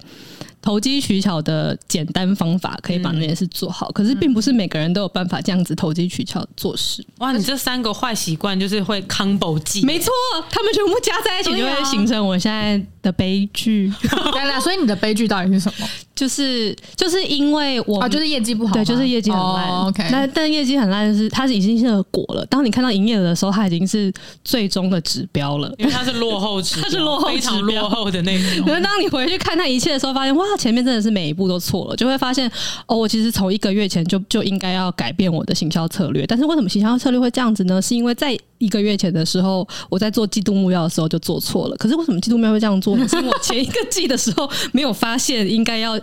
[0.65, 7.05] 投机取巧的简单方法可以把那件事做好，嗯、可是并不是每个人都有办法这样子投机取巧做事。
[7.19, 10.11] 哇，你这三个坏习惯就是会 combo 技，没错，
[10.49, 13.91] 他们全部加在一起就会形成我现在的悲剧。
[14.33, 15.87] 对了，所以你的悲剧到底是什么？
[16.15, 19.69] 就是就是因为我啊，就是业绩不好，对，就是业绩很烂。
[19.69, 22.45] Oh, OK，那但业绩很烂是它是已经是个果了。
[22.45, 24.11] 当你看到营业额的时候，它已经是
[24.43, 28.65] 最终的指标了，因为它是落后指标，它是落后非常落后的那种。
[28.65, 30.43] 可是当你回去看它一切的时候，发现哇。
[30.57, 32.49] 前面真的是每一步都错了，就会发现
[32.87, 36.25] 哦，我其实从一个月前就就应该要改变我的行销策略。
[36.25, 37.79] 但是为什么行销策略会这样子呢？
[37.81, 41.75] 是因为在一个月前的时候，我在做季度目标的时候就做错了。
[41.77, 43.05] 可是为什么季度目标会这样做呢？
[43.09, 45.99] 是因为我前一个季的时候没有发现应该要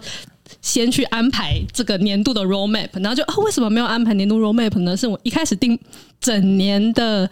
[0.61, 4.96] 先去安排这个年度的 roadmap，然后就哦，为什么没有安排年度 roadmap 呢？
[4.96, 5.79] 是我一开始定
[6.20, 7.29] 整年的。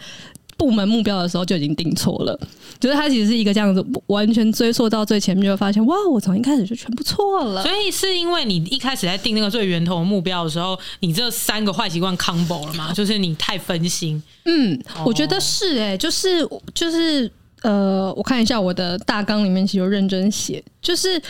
[0.61, 2.39] 部门目标的时候就已经定错了，
[2.79, 7.63] 就是它其实是一个这样子，完全追溯到最前面就会发现，哇，我从一开始就全部错了。
[7.63, 12.93] 所以是因为你一开始在定那个最源头的目标的时候，你这三个坏习惯 combo 了吗？
[12.95, 14.23] 就是你太分心。
[14.45, 21.23] 嗯，我觉得是哎、欸，就是就是呃，我看一下我的大纲里面其实有认真写，就是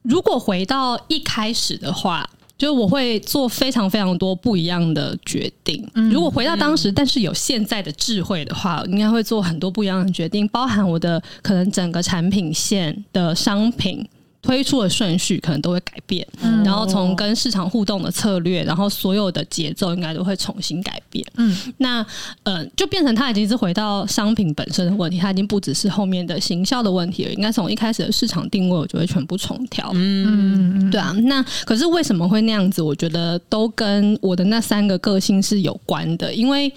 [0.00, 2.26] 如果回到一开始的话。
[2.62, 5.84] 就我会做非常非常多不一样的决定。
[6.12, 14.08] 如果回到当时，但是有现在的智慧的话，应该会做很多不一样的决定，包含我的可能整个产品线的商品
[14.42, 21.24] 推出的顺序可能都会改变，嗯、然后从跟市场互动的策略，然后所有的节奏应该都会重新改变。
[21.36, 22.04] 嗯，那
[22.42, 27.32] 呃，就变成它已经是回到商品本身的问题，它已经不只是后面的行销的问题了。
[27.32, 29.90] 应该从一开始的市场定位，我就会全部重调。
[29.94, 31.12] 嗯，对啊。
[31.22, 32.82] 那可是为什么会那样子？
[32.82, 36.72] 我觉得都跟我的那三个个性是有关的，因为。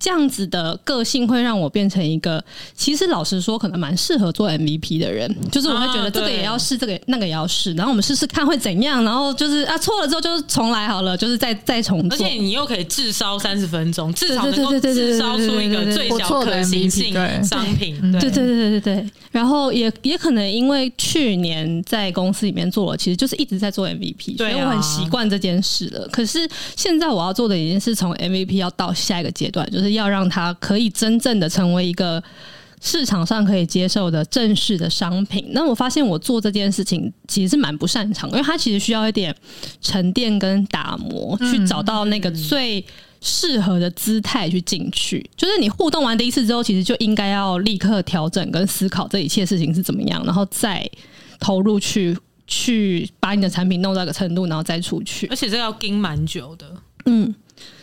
[0.00, 2.42] 这样子的个性会让我变成一个，
[2.74, 5.30] 其实老实说，可能蛮适合做 MVP 的人。
[5.52, 9.04] 就是我会觉得这个也要试，这个那个也要试，然后我们试试看会怎样。
[9.04, 12.16] 然后就是啊，错了之后就重来好了，就是再再重做。
[12.16, 17.12] 而且你又可以至少三十分钟，至少能够滞烧出一个最小可行性
[17.44, 18.00] 商品。
[18.12, 19.10] 对对对对对对。
[19.30, 26.08] 然后也也可能因为去年在公司里面做了，其实就是一直在做 MVP，所以我很习惯这件事了。
[26.08, 29.89] 可是现在我要做的已经是从 MVP 要到下一个阶段，就是。
[29.92, 32.22] 要让它可以真正的成为一个
[32.80, 35.44] 市场上可以接受的正式的商品。
[35.50, 39.34] 那我发现我做这件事情其实是蛮不擅长，因为它其实需要一点
[39.82, 42.82] 沉淀跟打磨，去找到那个最
[43.20, 45.28] 适合的姿态去进去。
[45.36, 50.90] 就是你互动完第一次之后，其实就应该要立刻调整跟思考这一切事情是怎么样，然后再
[51.38, 55.26] 投入去去把你的产品弄到一个程度，然后再出去。
[55.26, 56.66] 而且这要盯蛮久的，
[57.04, 57.34] 嗯。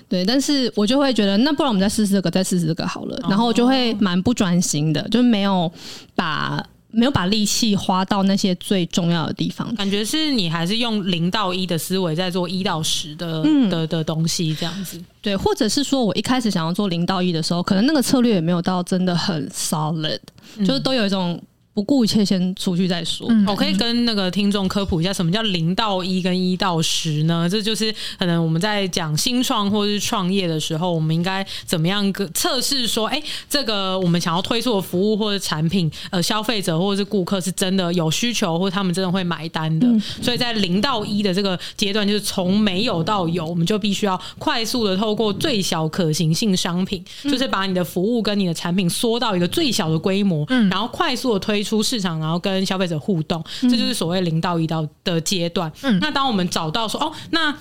[0.10, 3.20] 对，但是我就会觉得，那不然我们再试试这个，再试试这个好了。
[3.30, 5.72] 然后我就会蛮不专心的，就没有
[6.16, 9.74] 把没有把力气花到那些最重要的地方。
[9.76, 15.02] 感觉是你还是用零到一的思维在做一到十的、嗯、的的东西这样子。
[15.22, 20.20] 对，或者是说我一开始想要做零到一的时候，可能那个策略也没有到真的很 solid，
[20.60, 21.40] 就是都有一种。
[21.78, 23.30] 不顾一切先出去再说。
[23.46, 27.48] 我可以跟那个听众科普一下，什么叫零到一跟一到十呢？
[27.48, 39.88] 这就是可能我们在讲新创或是创业的时候，我们应该怎么样测试说，哎，这个我们想要推出的服务或者产品，呃，消费者或者是顾客是真的有需求，或者他们真的会买单的。
[40.20, 51.67] 所以在零到一的这个阶段，就是从没有到有，我们就必须要快速的透过最小可行性商品，就是把你的服务跟你的产品缩到一个最小的规模，然后快速的推。
[51.68, 55.72] 出市场，然后跟消费者互动，这就是所谓零到一到的阶段。
[55.84, 57.54] 嗯，那当我们找到说，哦，那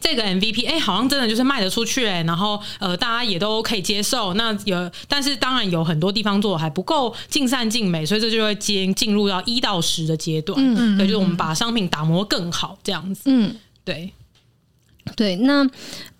[0.00, 4.34] 这个 MVP，哎，好像真的就是卖得出去，哎，然后呃，大家也都可以接受。
[4.34, 10.58] 那有，但是当然有很多地方做的还不够尽善尽美，所以这就会进进入到一到十的阶段。
[10.58, 13.22] 嗯，嗯，对就是我们把商品打磨更好，这样子。
[13.26, 14.12] 嗯，对，
[15.14, 15.64] 对，那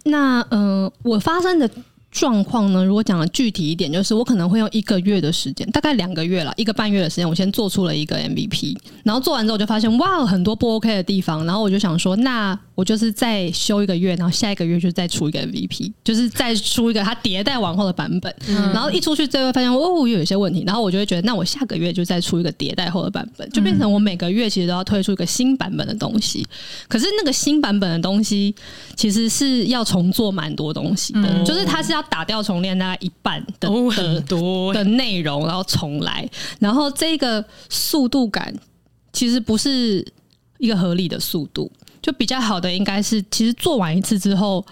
[0.05, 1.69] 那呃，我发生的。
[2.13, 2.85] 状况呢？
[2.85, 26.45] 如果讲的具体一点，就是我可能会用一个月的时间，大概两个月了，一个半月的时间，我先做出了一个 MVP，然后做完之后就发现哇，很多不 OK 的地方，然后我就想说，那我就是再修一个月，然后下一个月就再出一个 MVP，就是再出一个它迭代往后的版本，嗯、然后一出去之后发现哦，又有一些问题，然后我就会觉得，那我下个月就再出一个迭代后的版本，就变成我每个月其实都要推出一个新版本的东西，
[26.89, 28.53] 可是那个新版本的东西
[28.97, 32.03] 其实是要重做蛮多东西的，嗯、就是它是要。
[32.13, 38.55] 打掉重练大概一半的很多的内容，然后重来，然后这个速度感
[39.15, 40.05] 其实不是
[40.59, 44.67] 一个合理的速度，就比较好的应该是，其实做完一次之后，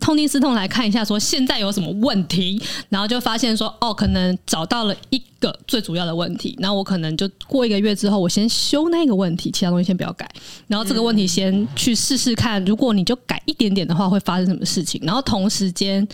[0.00, 10.28] 痛定思痛来看一下，说现在有什么问题，然后就发现说，哦，可能找到了一个最主要的问题，那我可能就过一个月之后，我先修那个问题，其他东西先不要改，
[10.68, 16.06] 然后这个问题先去试试看，如果你就改一点点的话，会发生什么事情，然后同时间。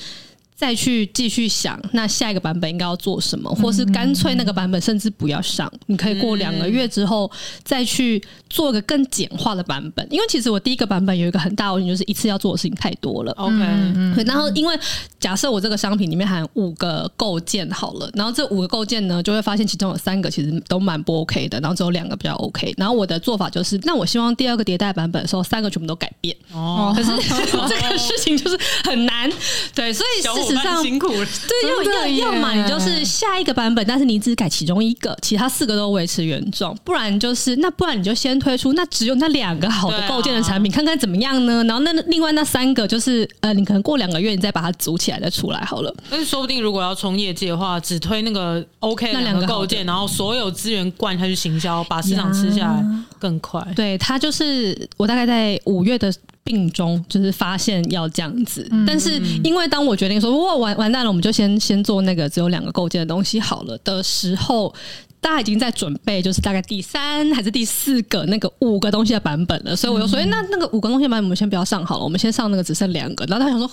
[0.59, 7.31] 再去继续想，那下一个版本应该要做什么，或是干脆那个版本甚至不要上，你可以过两个月之后
[7.63, 10.05] 再去做个更简化的版本。
[10.11, 13.31] 因为其实我第一个版本有一个很大问题，就是一次要做的事情太多了。
[13.35, 14.77] OK，然后因为
[15.21, 22.75] 假设我这个商品里面含五个构件好了，然后这五个构件呢，就会发现其中有三个其实都蛮不 OK 的，然后只有两个比较 OK。
[22.77, 26.37] 然后我的做法就是，那我希望第二个迭代版本的时候，三个全部都改变。
[26.53, 27.11] 哦，可是
[27.69, 29.31] 这个事情就是很难，
[29.73, 30.57] 对，所以是。
[30.57, 41.63] 实际上辛苦了，对，要要要么你就是下一个版本，但是你只改其中一个，其他四个都维持原状，不然就是那不然你就先推出那只有那两个好的构建的产品，看看怎么样呢？
[41.65, 45.95] 然后那另外那三个就是呃，你可能过两个月你再把它组起来再出来好了。
[46.11, 52.85] 但是说不定如果要冲业界的话，只推那个 OK 那两个构建，然后所有资源灌下去行销，把市场吃下来
[53.19, 53.67] 更快。
[53.75, 56.13] 对，它就是我大概在五月的。
[56.49, 64.75] 病中就是发现要这样子，但是因为当我决定说哇完完蛋了，我们就先先做那个只有两个构件的东西好了的时候，
[65.21, 73.71] 大家已经在准备，就是大概第三还是第四个那个五个东西的版本了，所以我就说，那那个五个东西的版本我们先不要上好了，我们先上那个只剩两个，然后他想说。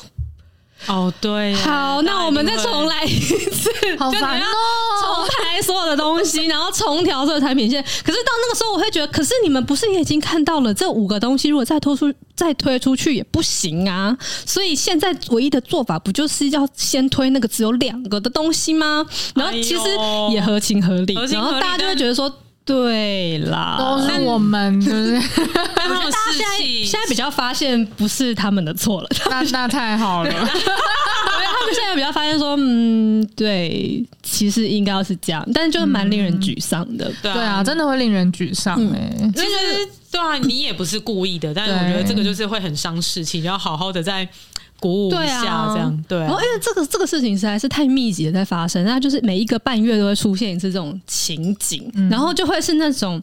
[0.87, 4.45] 哦，对，好，那我们再重来一次，好烦哦，
[5.01, 7.83] 重排所有的东西，然后重调所有产品线。
[7.83, 14.15] 可是到那个时候，我会觉得，可是你们不是也已经看到了这五个东西，如果再推出再推出去也不行啊。
[14.45, 19.05] 所以现在唯一的做法，不就是要先推那个只有两个的东西吗？
[19.35, 19.81] 然后其实
[20.31, 22.31] 也合情合理，然后大家就会觉得说。
[22.65, 25.21] 对啦，都是我们，就是，
[25.75, 30.31] 但他们大家 现在比较发现不是他们的错了， 那那太好了。
[30.31, 39.31] 他们现在比较发现说，嗯，对，其实应该要是这样，但是就是蛮令人沮丧的，对啊，真的会令人沮丧哎。
[39.35, 44.27] 其实对啊，你也不是故意的，但是我觉得这个就是会很伤士气，你要好好的在。
[44.79, 46.19] 鼓舞一下，这样对。
[46.19, 53.21] 然后，因为这个这个事情实在是太密集的在发生，那就是每一个半月都会出现一次这种情景，然后就会是那种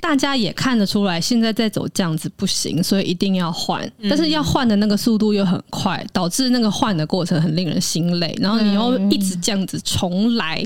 [0.00, 3.90] 大家也看得出来，现在在走这样子不行，所以一定要换。
[4.08, 8.34] 但是要换的那个速度又很快，导致那个换的过程很令人心累。
[8.40, 10.64] 然后你又一直这样子重来，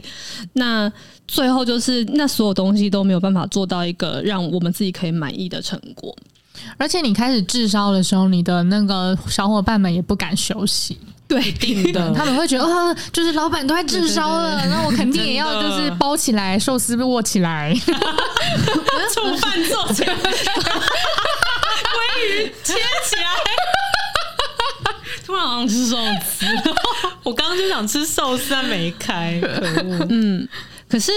[0.53, 0.93] 那
[1.27, 6.15] 最后就是那所有东西都没有办法做到一个让我们自己可以满意的成果。
[6.77, 17.75] 而且你开始滞销的时候，你的那个小伙伴们也不敢休息，对，一定的， 他们会觉得，啊，就是老板都快滞销了，那我肯定也要 就是包起来，寿司被握起来，
[19.15, 20.23] 煮饭做起来， 鲑
[22.23, 23.23] 鱼切起来，
[25.27, 26.47] 突然想吃寿司，
[27.23, 29.49] 我刚刚就想吃寿司，但没开，可
[29.83, 30.49] 恶，嗯，
[30.89, 31.13] 可是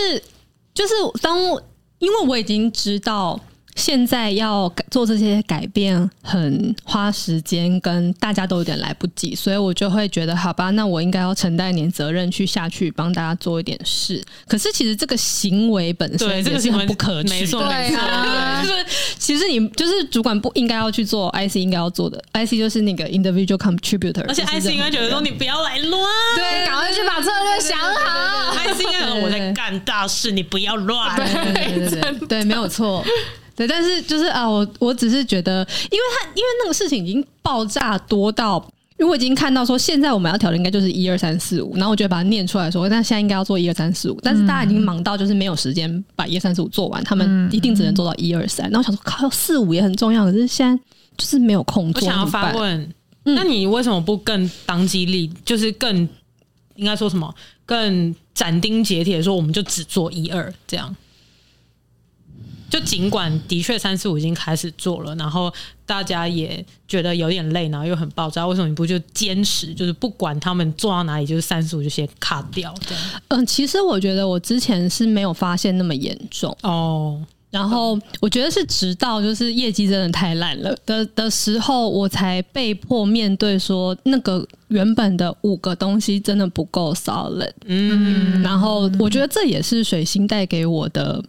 [0.73, 1.61] 就是当我
[1.99, 3.39] 因为我已经知道。
[3.75, 14.23] 现在要做这些改变很花时间，跟大家都有点来不及，所以我就会觉得，好吧，那我应该要承担一点责任，去下去帮大家做一点事。
[14.47, 17.99] 可是其实这个行为本身也是很不可取的，没错，没错。
[18.61, 18.85] 就是
[19.17, 26.01] 其实你就是主管不应该要去做，IC 应该要做的，IC 就是那个 individual contributor，而且 IC 应该觉得说你不要来乱，
[26.35, 28.53] 对，赶快去把策略想好。
[28.61, 33.03] IC 应该我在干大事，你不要乱，对对对对，对，没有错。
[33.61, 35.59] 对，但是就是啊，我我只是觉得，
[35.91, 38.57] 因为他因为那个事情已经爆炸多到，
[38.97, 50.83] 因为我已经看到说，现在我们要调的应该就是一二三四五，然后我就把它念出来说，那现在应该要做一二三四五，但是大家已经忙到就是没有时间把一二三四五做完，他们一定只能做到一二三，然后想说靠，四五也很重要，可是现在
[51.15, 52.01] 就是没有空做。
[52.01, 52.91] 我想要发问，
[53.23, 55.95] 那你为什么不更当机立，就是更
[56.77, 57.31] 应该说什么，
[57.67, 60.95] 更斩钉截铁说，我们就只做一二这样？
[62.71, 65.53] 就尽管的确三四五已经开始做了，然后
[65.85, 73.03] 大家也觉得有点累，然后又很爆炸，为什么你不就坚持，就是不管他们做到哪里，就是三四五就先卡掉这样？
[73.27, 77.21] 嗯，其实我觉得我之前是没有发现那么严重哦。
[77.49, 87.51] 然后我觉得是直到就是业绩真的太烂了的的时候，我才被迫面对说那个原本的五个东西真的不够 solid。
[87.65, 91.21] 嗯，然后我觉得这也是水星带给我的。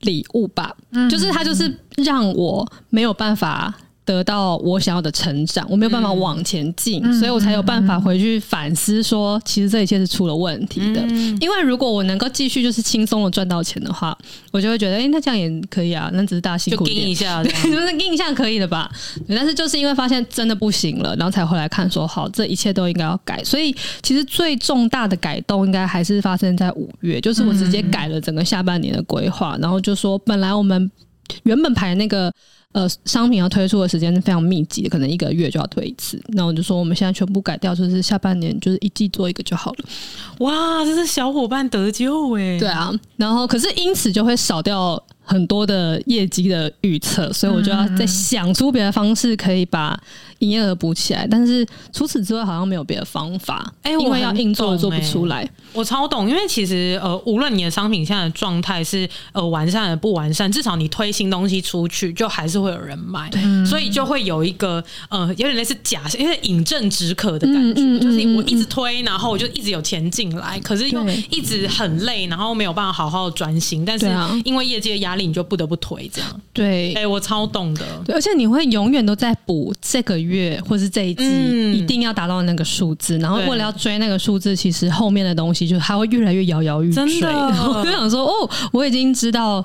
[0.00, 0.76] 礼物吧，
[1.10, 3.74] 就是他，就是让我没有办法。
[4.10, 11.00] 得到我想要的成长，我没有办法往前进，嗯、所以我才有办法回去反思说，说其实这一切是出了问题的。
[11.02, 14.16] 嗯、因为如果我能够继续就是轻松的赚到钱的话，
[14.50, 18.90] 我就会觉得，哎、欸，那这样也可以啊，那只是大家辛苦点一下， 就是给一下可以的吧。
[19.28, 23.42] 但是就是因为发现真的不行了，然后才回来看说，好，这一切都应该要改。
[23.44, 30.90] 所以其实最重大的改动应该还是发生在五月，就是我直接改了整个下半年的规划，然后就说本来我们
[31.44, 32.32] 原本排那个。
[32.72, 36.22] 呃，商品要推出的时间是非常密集的，可能一个月就要推一次。
[36.28, 39.78] 那我就说，我们现在全部改掉，就是下半年就是一季做一个就好了。
[40.38, 42.58] 哇，这是小伙伴得救哎！
[42.60, 49.96] 对啊，然后可是因此就会少掉很多的业绩的预测，所以我就要再想出别的方式可以把
[50.40, 51.24] 营业额补起来。
[51.30, 53.72] 但是除此之外，好像没有别的方法。
[53.82, 55.48] 哎、欸，因为要硬做做不出来。
[55.72, 63.30] 我超懂，因为其实呃，无论你的商品现在的状态是呃完善的不完善，至少你推新东西出去，就还是会有人买。
[63.30, 73.84] 对，所以就会有一个呃，有点类似假，因为饮鸩止渴的感觉，嗯嗯嗯嗯、就是我一直推，然后我就一直有钱进来，可是又一直很累，然后没有办法好好专心。
[73.84, 74.10] 但是
[74.44, 76.40] 因为业绩的压力，你就不得不推这样。
[76.52, 77.84] 对，哎、欸，我超懂的。
[78.04, 85.60] 对，而且你会永远都在补这个月或是这一季，嗯、一定要达到那个数字，然后为了要追那个数字，其实后面的东西。
[85.70, 87.28] 就还会越来越摇摇欲坠，真的，
[87.68, 89.64] 我就想说，哦，我已经知道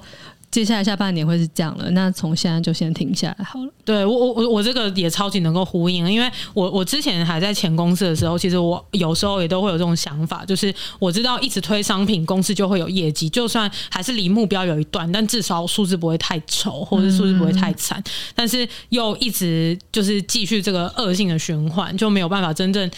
[0.56, 3.70] 接下来下半年会是这样了，那从现在就先停下来好了。
[3.84, 22.90] 对我，我我我这个也超级能够呼应，因为我我之前还在前公司的时候，其实我有时候也都会有这种想法，就是我知道一直推商品，公司就会有业绩，就算还是离目标有一段，但至少数字不会太丑，或者数字不会太惨，嗯、但是又一直就是继续这个恶性的循环，就没有办法真正。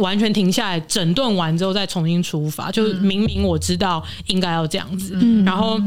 [0.00, 2.72] 完全停下来，整顿完之后再重新出发。
[2.72, 5.80] 就是明明我知道应该要这样子，嗯、然后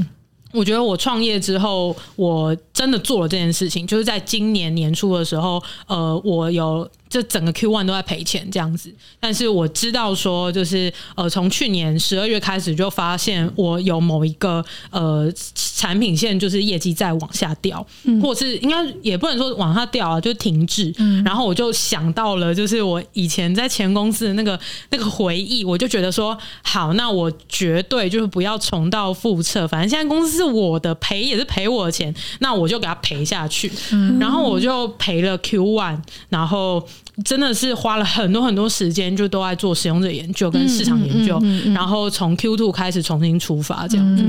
[0.52, 6.89] 我觉得我创业之后，我真的做了这件事情，就是在今年年初的时候，呃，我有。
[7.10, 20.93] 这整个 Q one 都在赔钱这样子，但是我知道说，就是呃，从去年十二月开始就发现我有某一个呃产品线就是业绩在往下掉，嗯、或者是应该也不能说往下掉啊，就停滞。
[20.99, 24.60] 嗯、然后我就想到了，就是我以前在前公司的那个
[24.91, 33.72] 那个回忆，我就觉得说，好，那我绝对就是不要重蹈覆辙，反正现在公司是我的，赔也是赔我的钱，那我就给他赔下去。
[33.91, 35.97] 嗯、然后我就赔了 Q one，
[36.30, 36.88] 然后。
[37.26, 44.24] 真的是花了很多很多时间，就都在做使用者研究跟市场研究，嗯嗯嗯嗯、然后从 Q two 开始重新出发，这样子，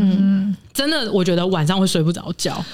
[0.72, 2.64] 真的我觉得晚上会睡不着觉。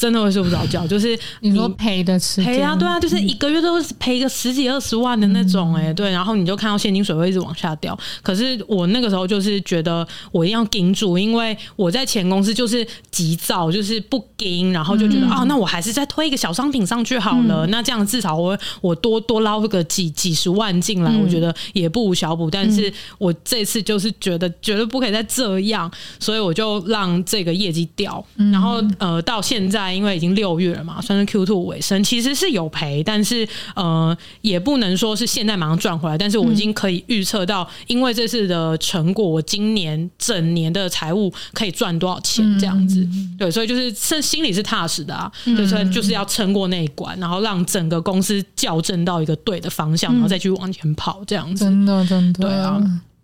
[0.00, 7.98] 真的会睡不着觉，就是你，你说赔的吃赔啊，对啊，就是一个月都赔个十几二十万的那种哎、对，然后你就看到现金水位一直往下掉。
[8.22, 22.50] 可是我那个时候就是觉得我一定要盯住，因为我在前公司就是急躁，就是不盯，然后就觉得啊、那我还是再推一个小商品上去好了，嗯、那这样至少我我多多捞个几几十万进来，嗯、我觉得也不无小补。
[22.50, 29.89] 但是我这次就是觉得绝对不可以再这样，所以我就让这个业绩掉，然后呃到现在。
[29.92, 36.16] 因为已经六月了嘛，算是 Q two 尾声，其实是有赔，但是呃，也不能说是现在马上赚回来。
[36.16, 43.00] 但是我已经可以预测到，因为这次的成果，我今年整年的财务可以赚多少钱这样子。
[43.02, 51.64] 嗯、对，所以就是这心里是踏实的啊，嗯、就是就是要撑过那一关，然后让整个公司校正到一个对的方向，然后再去往前跑这样子。
[51.64, 52.80] 真的，真的，对啊。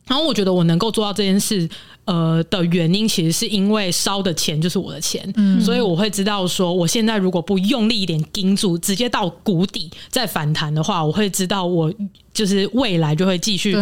[0.06, 1.68] 然后我觉得我能够做到这件事，
[2.04, 11.92] 呃，的原因其实是因为烧的钱就是我的钱，嗯，所以我会知道说，我现在如果不用力一点盯住，直接到谷底再反弹的话，我会知道我
[12.32, 13.76] 就是未来就会继续，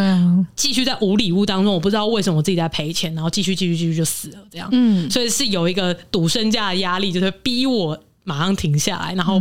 [0.57, 7.99] 继续在无礼物当中，我不知道为什么我自己在赔钱，然后继续继续继续就死了这样，嗯，所以是有一个赌身家的压力，就是逼我。
[8.25, 9.41] 马上停下来，然后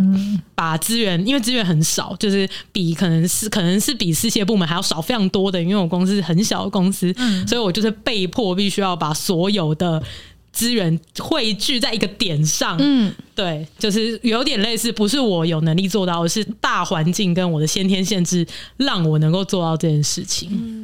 [0.54, 10.04] 把资源，嗯、因为资源很少，就是比可能是可能是比世界部门还要少非常多的，因为我公司是很小的公司，嗯、所以我就是被迫必须要把所有的
[10.52, 12.78] 资源汇聚在一个点上。
[12.82, 20.50] 嗯，对，就是有点类似，不是我有能力做到，而是大环境跟我的先天限制让我能够做到这件事情。
[20.52, 20.83] 嗯。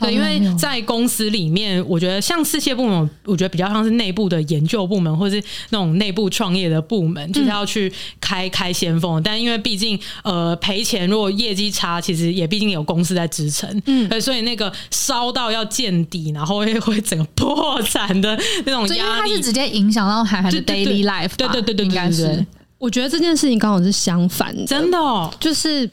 [0.00, 9.22] 对，因为在公司里面，我觉得像世界部门，我觉得比较像是内部的研究部门，或是那种内部创业的部门，就是要去开开先锋。
[9.22, 22.44] 但因为毕竟呃赔钱，如果业绩差，其实也毕竟有公司在支撑，嗯，所以那个烧到要见底，然后会会整个破产的那种压力，因为它是直接影响到韩寒的 daily life，对对对对，应该是。
[22.78, 25.88] 我觉得这件事情刚好是相反的，真的哦，就是。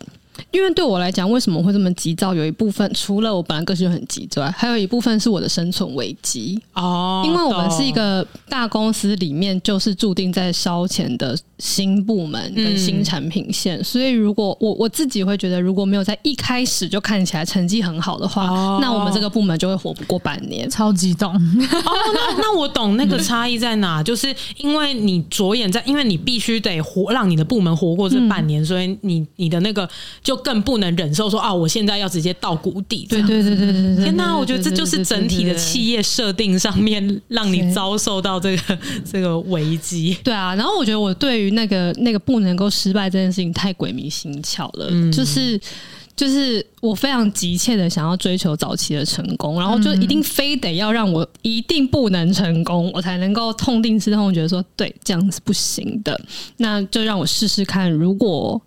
[0.51, 2.33] 因为对我来讲，为什么会这么急躁？
[2.33, 7.23] 有一部分除了我本来个性就很急之外，还有一部分是我的生存危机哦。
[7.25, 20.69] 因为我们是一个大公司里面，就是注定在烧钱的新部门跟新产品线，嗯、所以如果我我自己会觉得，如果没有在一开始就看起来成绩很好的话，哦、那我们这个部门就会活不过半年。
[20.69, 21.39] 超激动哦！
[21.55, 29.89] 那那我懂那个差异在哪， 就是因为你着眼在，因为你必须得活，让你的部门活过这半年，嗯、所以你你的那个。
[30.29, 33.07] 就更不能忍受说啊，我现在要直接到谷底。
[33.09, 34.37] 对对对对对，天哪！
[34.37, 38.77] 我觉得这就是整体的企业设定上面让你遭受到这个
[39.11, 40.15] 这个危机。
[40.23, 45.59] 对啊，然后我觉得我对于那个那个不能够失败这件事情太鬼迷心窍了，嗯、就是
[46.15, 56.21] 就是我非常急切的想要追求早期的成功，然后就一定非得要让我一定不能成功，我才能够痛定思痛，觉得说对，这样是不行的。
[56.57, 58.61] 那就让我试试看，如果。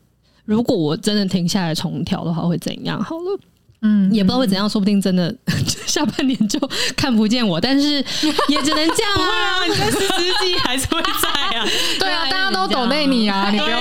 [0.45, 3.03] 如果我真的停下来重调的话，会怎样？
[3.03, 3.38] 好了，
[3.82, 5.34] 嗯，也不知道会怎样，说不定真的
[5.86, 6.59] 下半年就
[6.97, 7.97] 看不见我，但是
[8.49, 9.64] 也只能这样啊！
[9.68, 11.28] 你在实际还是会在
[11.59, 11.66] 啊？
[11.99, 13.80] 对啊，大家都懂内你啊，你不用，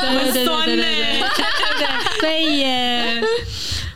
[0.00, 1.20] 对对对对对对
[1.78, 3.22] 对，对耶。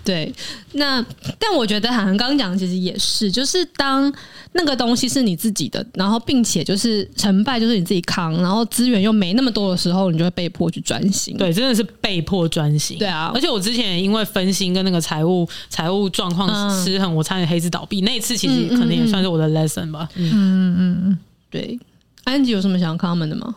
[0.04, 0.32] 对，
[0.76, 1.04] 那
[1.38, 4.12] 但我觉得韩寒刚刚讲的其实也是，就是当
[4.52, 11.36] 那个东西是你自己的，然后并且就是成败就是你自己扛，然后资源又没那么多的时候，你就会被迫去专心。
[11.36, 12.98] 对，真的是被迫专心。
[12.98, 16.48] 对啊，而且我之前也因为分心跟那个财务财务状况
[16.84, 18.00] 失衡，嗯、我差点黑字倒闭。
[18.02, 20.08] 那一次其实可能也算是我的 lesson 吧。
[20.14, 21.18] 嗯嗯嗯嗯，
[21.50, 21.78] 对。
[22.24, 23.54] 安吉有什么想要 comment 的吗？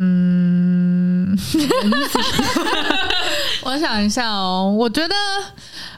[0.00, 1.36] 嗯。
[3.64, 5.14] 我想一下哦，我觉得，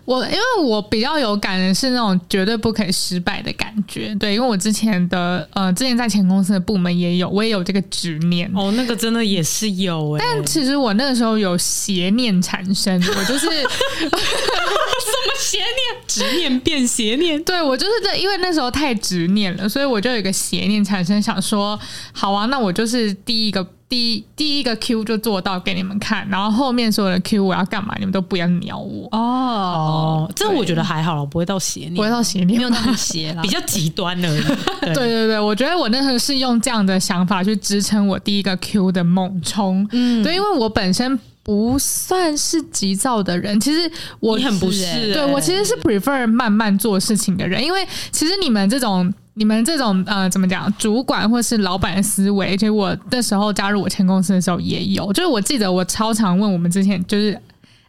[0.05, 8.50] 我因为我比较有感的是那种绝对不可以失败的感觉，对，因为我之前的呃，之前在前公司的部门也有，我也有这个执念。
[8.55, 16.05] 哦，那个真的也是有哎、欸，但其实我那个时候有邪念产生，我就是 什么邪念？
[16.07, 17.42] 执念变邪念？
[17.42, 21.78] 对，我就是这，因为那时候太执念了，所以我就有一个邪念产生，想说，
[22.12, 23.66] 好啊，那我就是第一个。
[23.89, 29.07] 第第一个 Q 就做到给你们看，然后后面所有的 Q 我要干嘛，你们都不要鸟我。
[29.12, 34.43] 哦哦，这我觉得还好了，不会到邪念，不会到邪念，没有那么邪了， 比较极端而已。
[34.93, 34.95] 对。
[34.95, 39.87] 对对，我觉得我那时候是用这样的想法去支撑我第一个 Q 的猛冲。
[39.93, 49.12] 嗯，对，因为我本身不算是急躁的人，其实我很不是、欸，对我其实是 prefer 慢慢做事情的人，因为其实你们这种。
[49.35, 50.72] 你们这种呃，怎么讲？
[50.78, 55.12] 主管或是老板的思维，其实我那时候加入我前公司的时候也有。
[55.12, 57.39] 就是我记得我超常问我们之前就是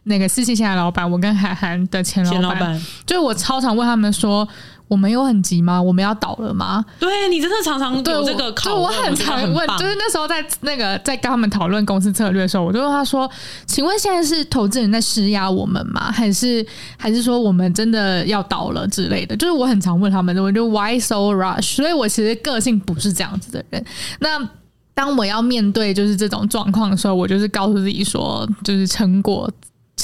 [0.04, 4.46] 那个四七线的老板，我跟海涵的前老板，前老板就是我超常问他们说。
[4.88, 5.82] 我们有很急吗？
[5.82, 6.84] 我们要倒了吗？
[7.00, 13.28] 对，你真的常常有这个考虑，我很常问，就是那时候在那个在跟他们讨论公司策略的时候，我就问他说
[13.66, 16.12] ：“请问现在是投资人在施压我们吗？
[16.12, 16.64] 还是
[16.96, 21.76] 还是说我们真的要倒了之类的？”就是我很常问他们，我就 Why so rush？
[21.76, 23.84] 所以我其实个性不是这样子的人。
[24.20, 24.38] 那
[24.94, 29.50] 当我要面对就是这种状况的时候，我就是告诉自己说，就是撑过。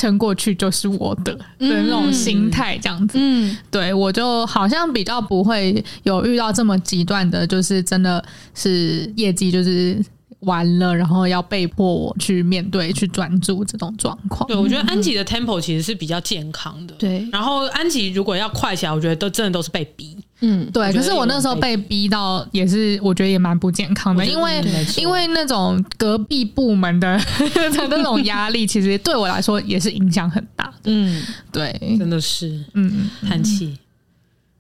[0.03, 3.17] 撑过去就是我的的那种心态，这样子。
[3.21, 8.23] 嗯，对，我就好像比较不会有遇到这么极端的，就是真的
[8.53, 10.05] 是业绩就是
[10.41, 14.45] 完了，然后要被迫我去面对、去专注这种状况。
[14.49, 16.95] 对，我觉得安吉的 tempo 其实是比较健康的。
[16.95, 20.19] 对，然后安吉如果要快起来，我觉得都真的都是被逼。
[20.45, 20.93] 嗯，对。
[20.93, 24.61] 可是我那时候被逼到，也是我觉得也蛮不健康的，因为
[24.99, 27.17] 因为那种隔壁部门的
[27.73, 30.73] 的那种压力，其实对我来说也是影响很大的。
[30.87, 31.23] 嗯，
[31.53, 33.79] 对，真的是，嗯，叹气。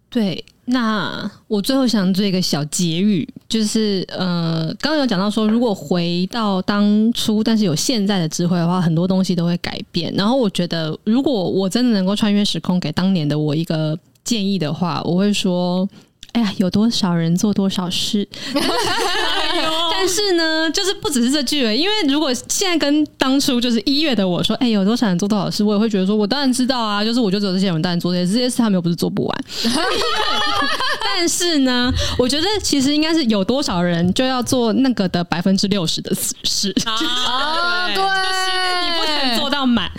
[0.09, 10.15] 对，那我最后想做一个小结语，就是呃，刚刚有讲到说，如果回到当初，但是有现在的智慧的话，很多东西都会改变。
[10.15, 13.99] 然后我觉得，如果我真的能够穿越时空，给当年的我一个。
[14.25, 15.89] 建议的话，我会说
[16.33, 18.27] ：“哎呀，有多少人做多少事。
[19.93, 29.45] ”但是呢，就是不只是这句，因为如果现在跟当初就是一月的我说：“哎，有多少人做多少事。”我也会觉得说：“我当然知道啊，就是我就只有这些人当然做这些这些事，他们又不是做不完。”
[31.05, 36.13] 但是呢，我觉得其实应该是有多少人就要做那个的百分之六十的
[36.43, 39.91] 事啊， 对，你不能做到满。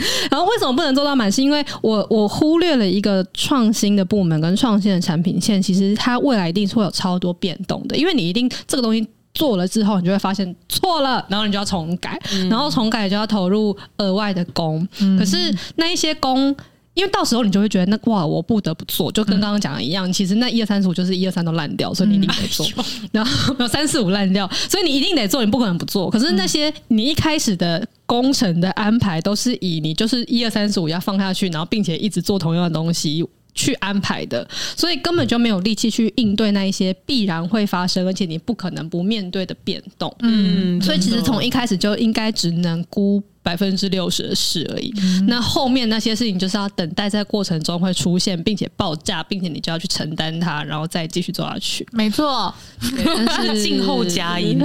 [0.45, 1.31] 为什么不能做到满？
[1.31, 7.95] 是因为我我忽略了一个创新的部门跟创新的产品线，其实它未来一定是会有超多变动的。
[7.95, 14.87] 因为你一定这个东西做了之后，你就会发现错了，然后你就要重改，嗯、然后重改就要投入额外的工。
[14.99, 16.55] 嗯、可是那一些工。
[16.93, 20.07] 因为到时候你就会觉得那哇，我不得不做，就跟刚刚讲的一样。
[20.07, 22.65] 嗯、其实那一二三四五就是一二三都烂掉，所以你一定得做。
[22.77, 26.09] 嗯、然后有三四五烂掉，所以你一定得做，你不可能不做。
[26.09, 33.25] 可是那些你一开始的工程的安排都是以你就是一二三四五要放下去，然后并且一直做同样的东西
[33.55, 40.13] 去安排的，所以根本就没有力气去应对那一些必然会发生，而且你不可能不面对的变动。
[40.19, 43.21] 嗯，所以其实从一开始就应该只能估。
[43.43, 51.85] 百分之六十的事而已，嗯、那后面那些事情就是要等待在过程中会出现，并且爆炸，并且你就要去承担它，然后再继续做下去。
[51.91, 54.57] 没错，但是静候佳音。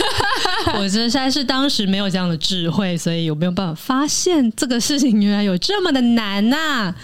[0.72, 6.96] 我觉得实在是当时没有这样的智慧，所以有没有办法发现这个事情原来有这么的难呐、啊？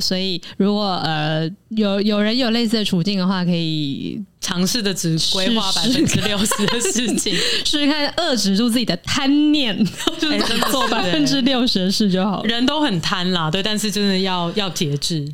[0.00, 7.34] 所以，如果呃有有人有类似的处境的话，可以尝试的只规划百分之六十的事情，
[7.64, 9.76] 试试看遏制住自己的贪念，
[10.18, 12.42] 就是做百分之六十的事就好。
[12.44, 15.26] 人都很贪啦，对，但是真的要要节制。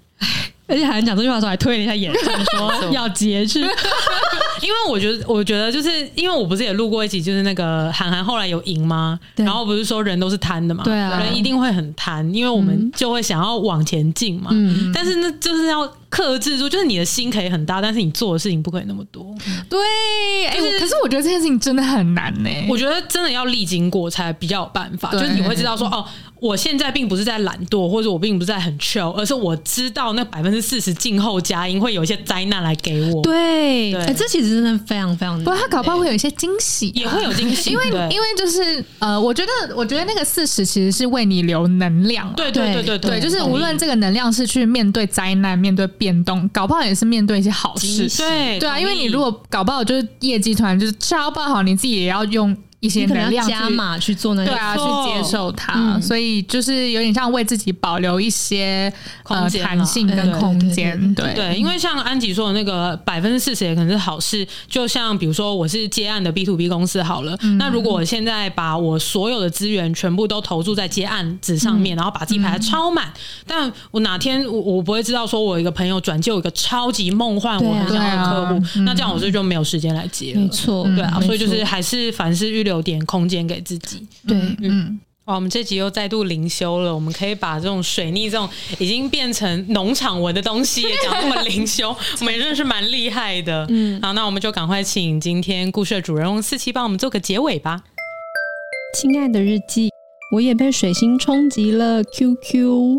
[0.69, 2.23] 而且还讲这句话的时候，还推了一下眼镜，
[2.57, 3.63] 说要节制。
[4.63, 9.19] 因为我觉得，我觉得就是因为我不是也录过一集，就是那个韩寒后来有赢吗？
[9.37, 10.85] 然后不是说人都是贪的嘛？
[10.85, 14.51] 对啊，人一定会很贪，因为我们就会想要往前进嘛。
[14.53, 15.93] 嗯，但是那就是要。
[16.13, 19.35] 克制住，就是你的心可以很大，但是你做的事情不可以那么多。
[19.67, 19.81] 对，
[20.47, 22.67] 哎、就是欸，可是我觉得这件事情真的很难呢、欸。
[22.69, 26.05] 我觉得真的要历经过才比较有办法，就是你会知道说，哦，
[26.43, 33.22] 我现在并不是在懒惰，或者我并不是在很 chill，而是我知道那百分之四十静候佳音会有一些灾难来给我。
[33.22, 35.45] 对，哎、欸，这其实真的非常非常难。
[35.45, 42.30] 不过他搞不好会有一些惊喜、啊，也会有惊喜，因为 因为就是呃，我觉得我觉得那个四十其实是为你留能量。
[42.34, 46.82] 对对对对对，对，就是无论这个能量是去面对灾难、面对变动，搞不好。
[46.82, 60.99] 也是面对一些好事，对对啊，因为你如果搞不好就是业绩团就是超爆好，你自己也要用一些能量加码去做那些，对啊，去接受它，嗯、所以就是有点像为自己保留一些空间、弹性跟空间。
[61.14, 64.45] 对对，对，因为像安吉说的那个百分之四十也可能是好事。
[64.68, 80.41] 就像比如说我是接案的 B to B 公司好了，嗯、那如果我现在把我所有的资源全部都投注在接案子上面，嗯、然后把自己排得超满，嗯、但我哪天我我不会知道说我一个朋友转就一个超级梦幻我很想要的客户，啊啊、那这样我是就没有时间来接了。
[80.41, 82.72] 没错，对啊，嗯、所以就是还是凡事预留。
[82.73, 86.93] 有点空间给自己，对，嗯，哇，我们这集又再度灵修了。
[86.93, 88.49] 我们可以把这种水逆这种
[88.81, 93.64] 已经变成农场文的东西也讲那么灵修， 我们也真的是蛮厉害的。
[93.70, 97.85] 嗯，好，那我们就赶快请今天故事的主人翁四七帮我们做个结尾吧。
[98.99, 99.91] 亲爱的日记，
[100.35, 102.03] 我也被水星冲击了。
[102.03, 102.99] QQ，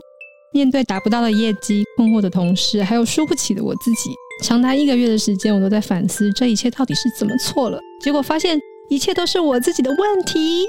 [0.53, 4.09] 面对达不到的业绩、困惑的同事，还有输不起的我自己，
[4.45, 7.77] 长达一个月的时间，我都在反思这一切到底是怎么错了。
[8.01, 8.57] 结果发现。
[8.89, 10.65] 一切都是我自己的问题，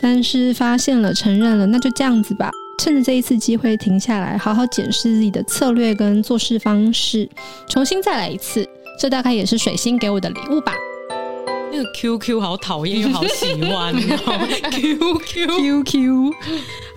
[0.00, 2.50] 但是发现了，承认了，那就这样子吧。
[2.78, 7.28] 趁着这一次机会停下来，好好检视自己的策略跟做事方式，
[7.68, 8.68] 重新再来一次。
[9.00, 10.72] 这大概也是水星给我的礼物吧。
[11.72, 13.94] 那个 QQ 好讨厌又好喜欢，
[14.70, 16.32] QQ QQ。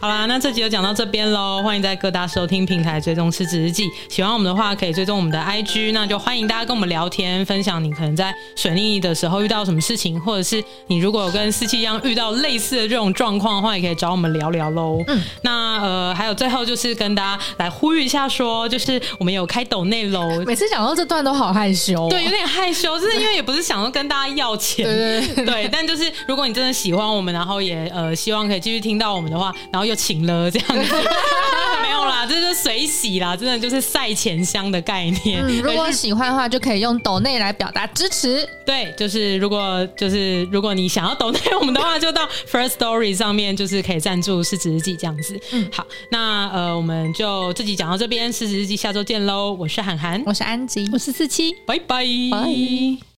[0.01, 1.61] 好啦，那这集就讲到这边喽。
[1.61, 3.89] 欢迎在各大收听平台追踪失职日记。
[4.07, 5.91] 喜欢我们的话，可以追踪我们的 IG。
[5.91, 15.03] 那就欢迎大家跟我们聊天，分享你可能在水逆的时候遇到什么事情，或者是你如果有跟四七一样遇到类似的这种状况的话，也可以找我们聊聊喽。
[15.07, 20.22] 嗯，那呃，还有最后就是跟大家来呼吁一下说，说就是我们有开抖内喽。
[20.47, 29.89] 每次讲到这段都好害羞，对，有点害羞，就是因为也不是想要跟大家要钱，对对对， 对，但就是如果你真的喜欢我们，然后也呃希望可以继续听到我们的话，然后。
[29.89, 30.93] 又请了这样子，
[31.82, 35.43] 没有啦，这是水洗啦，真的就是赛前香的概念。
[35.43, 38.47] 嗯， 如果喜欢的话，就可以用抖内来表达支持。
[38.63, 45.39] 对，就是如果就是如果你想要抖内我们的话，就到 First Story 上面，就是可以赞助失职日记这样子。
[45.53, 49.53] 嗯，好，那呃，我们就自己讲到这边，失职日记下周见喽。
[49.53, 52.99] 我是涵涵，我是安吉，我是四七，拜拜，拜。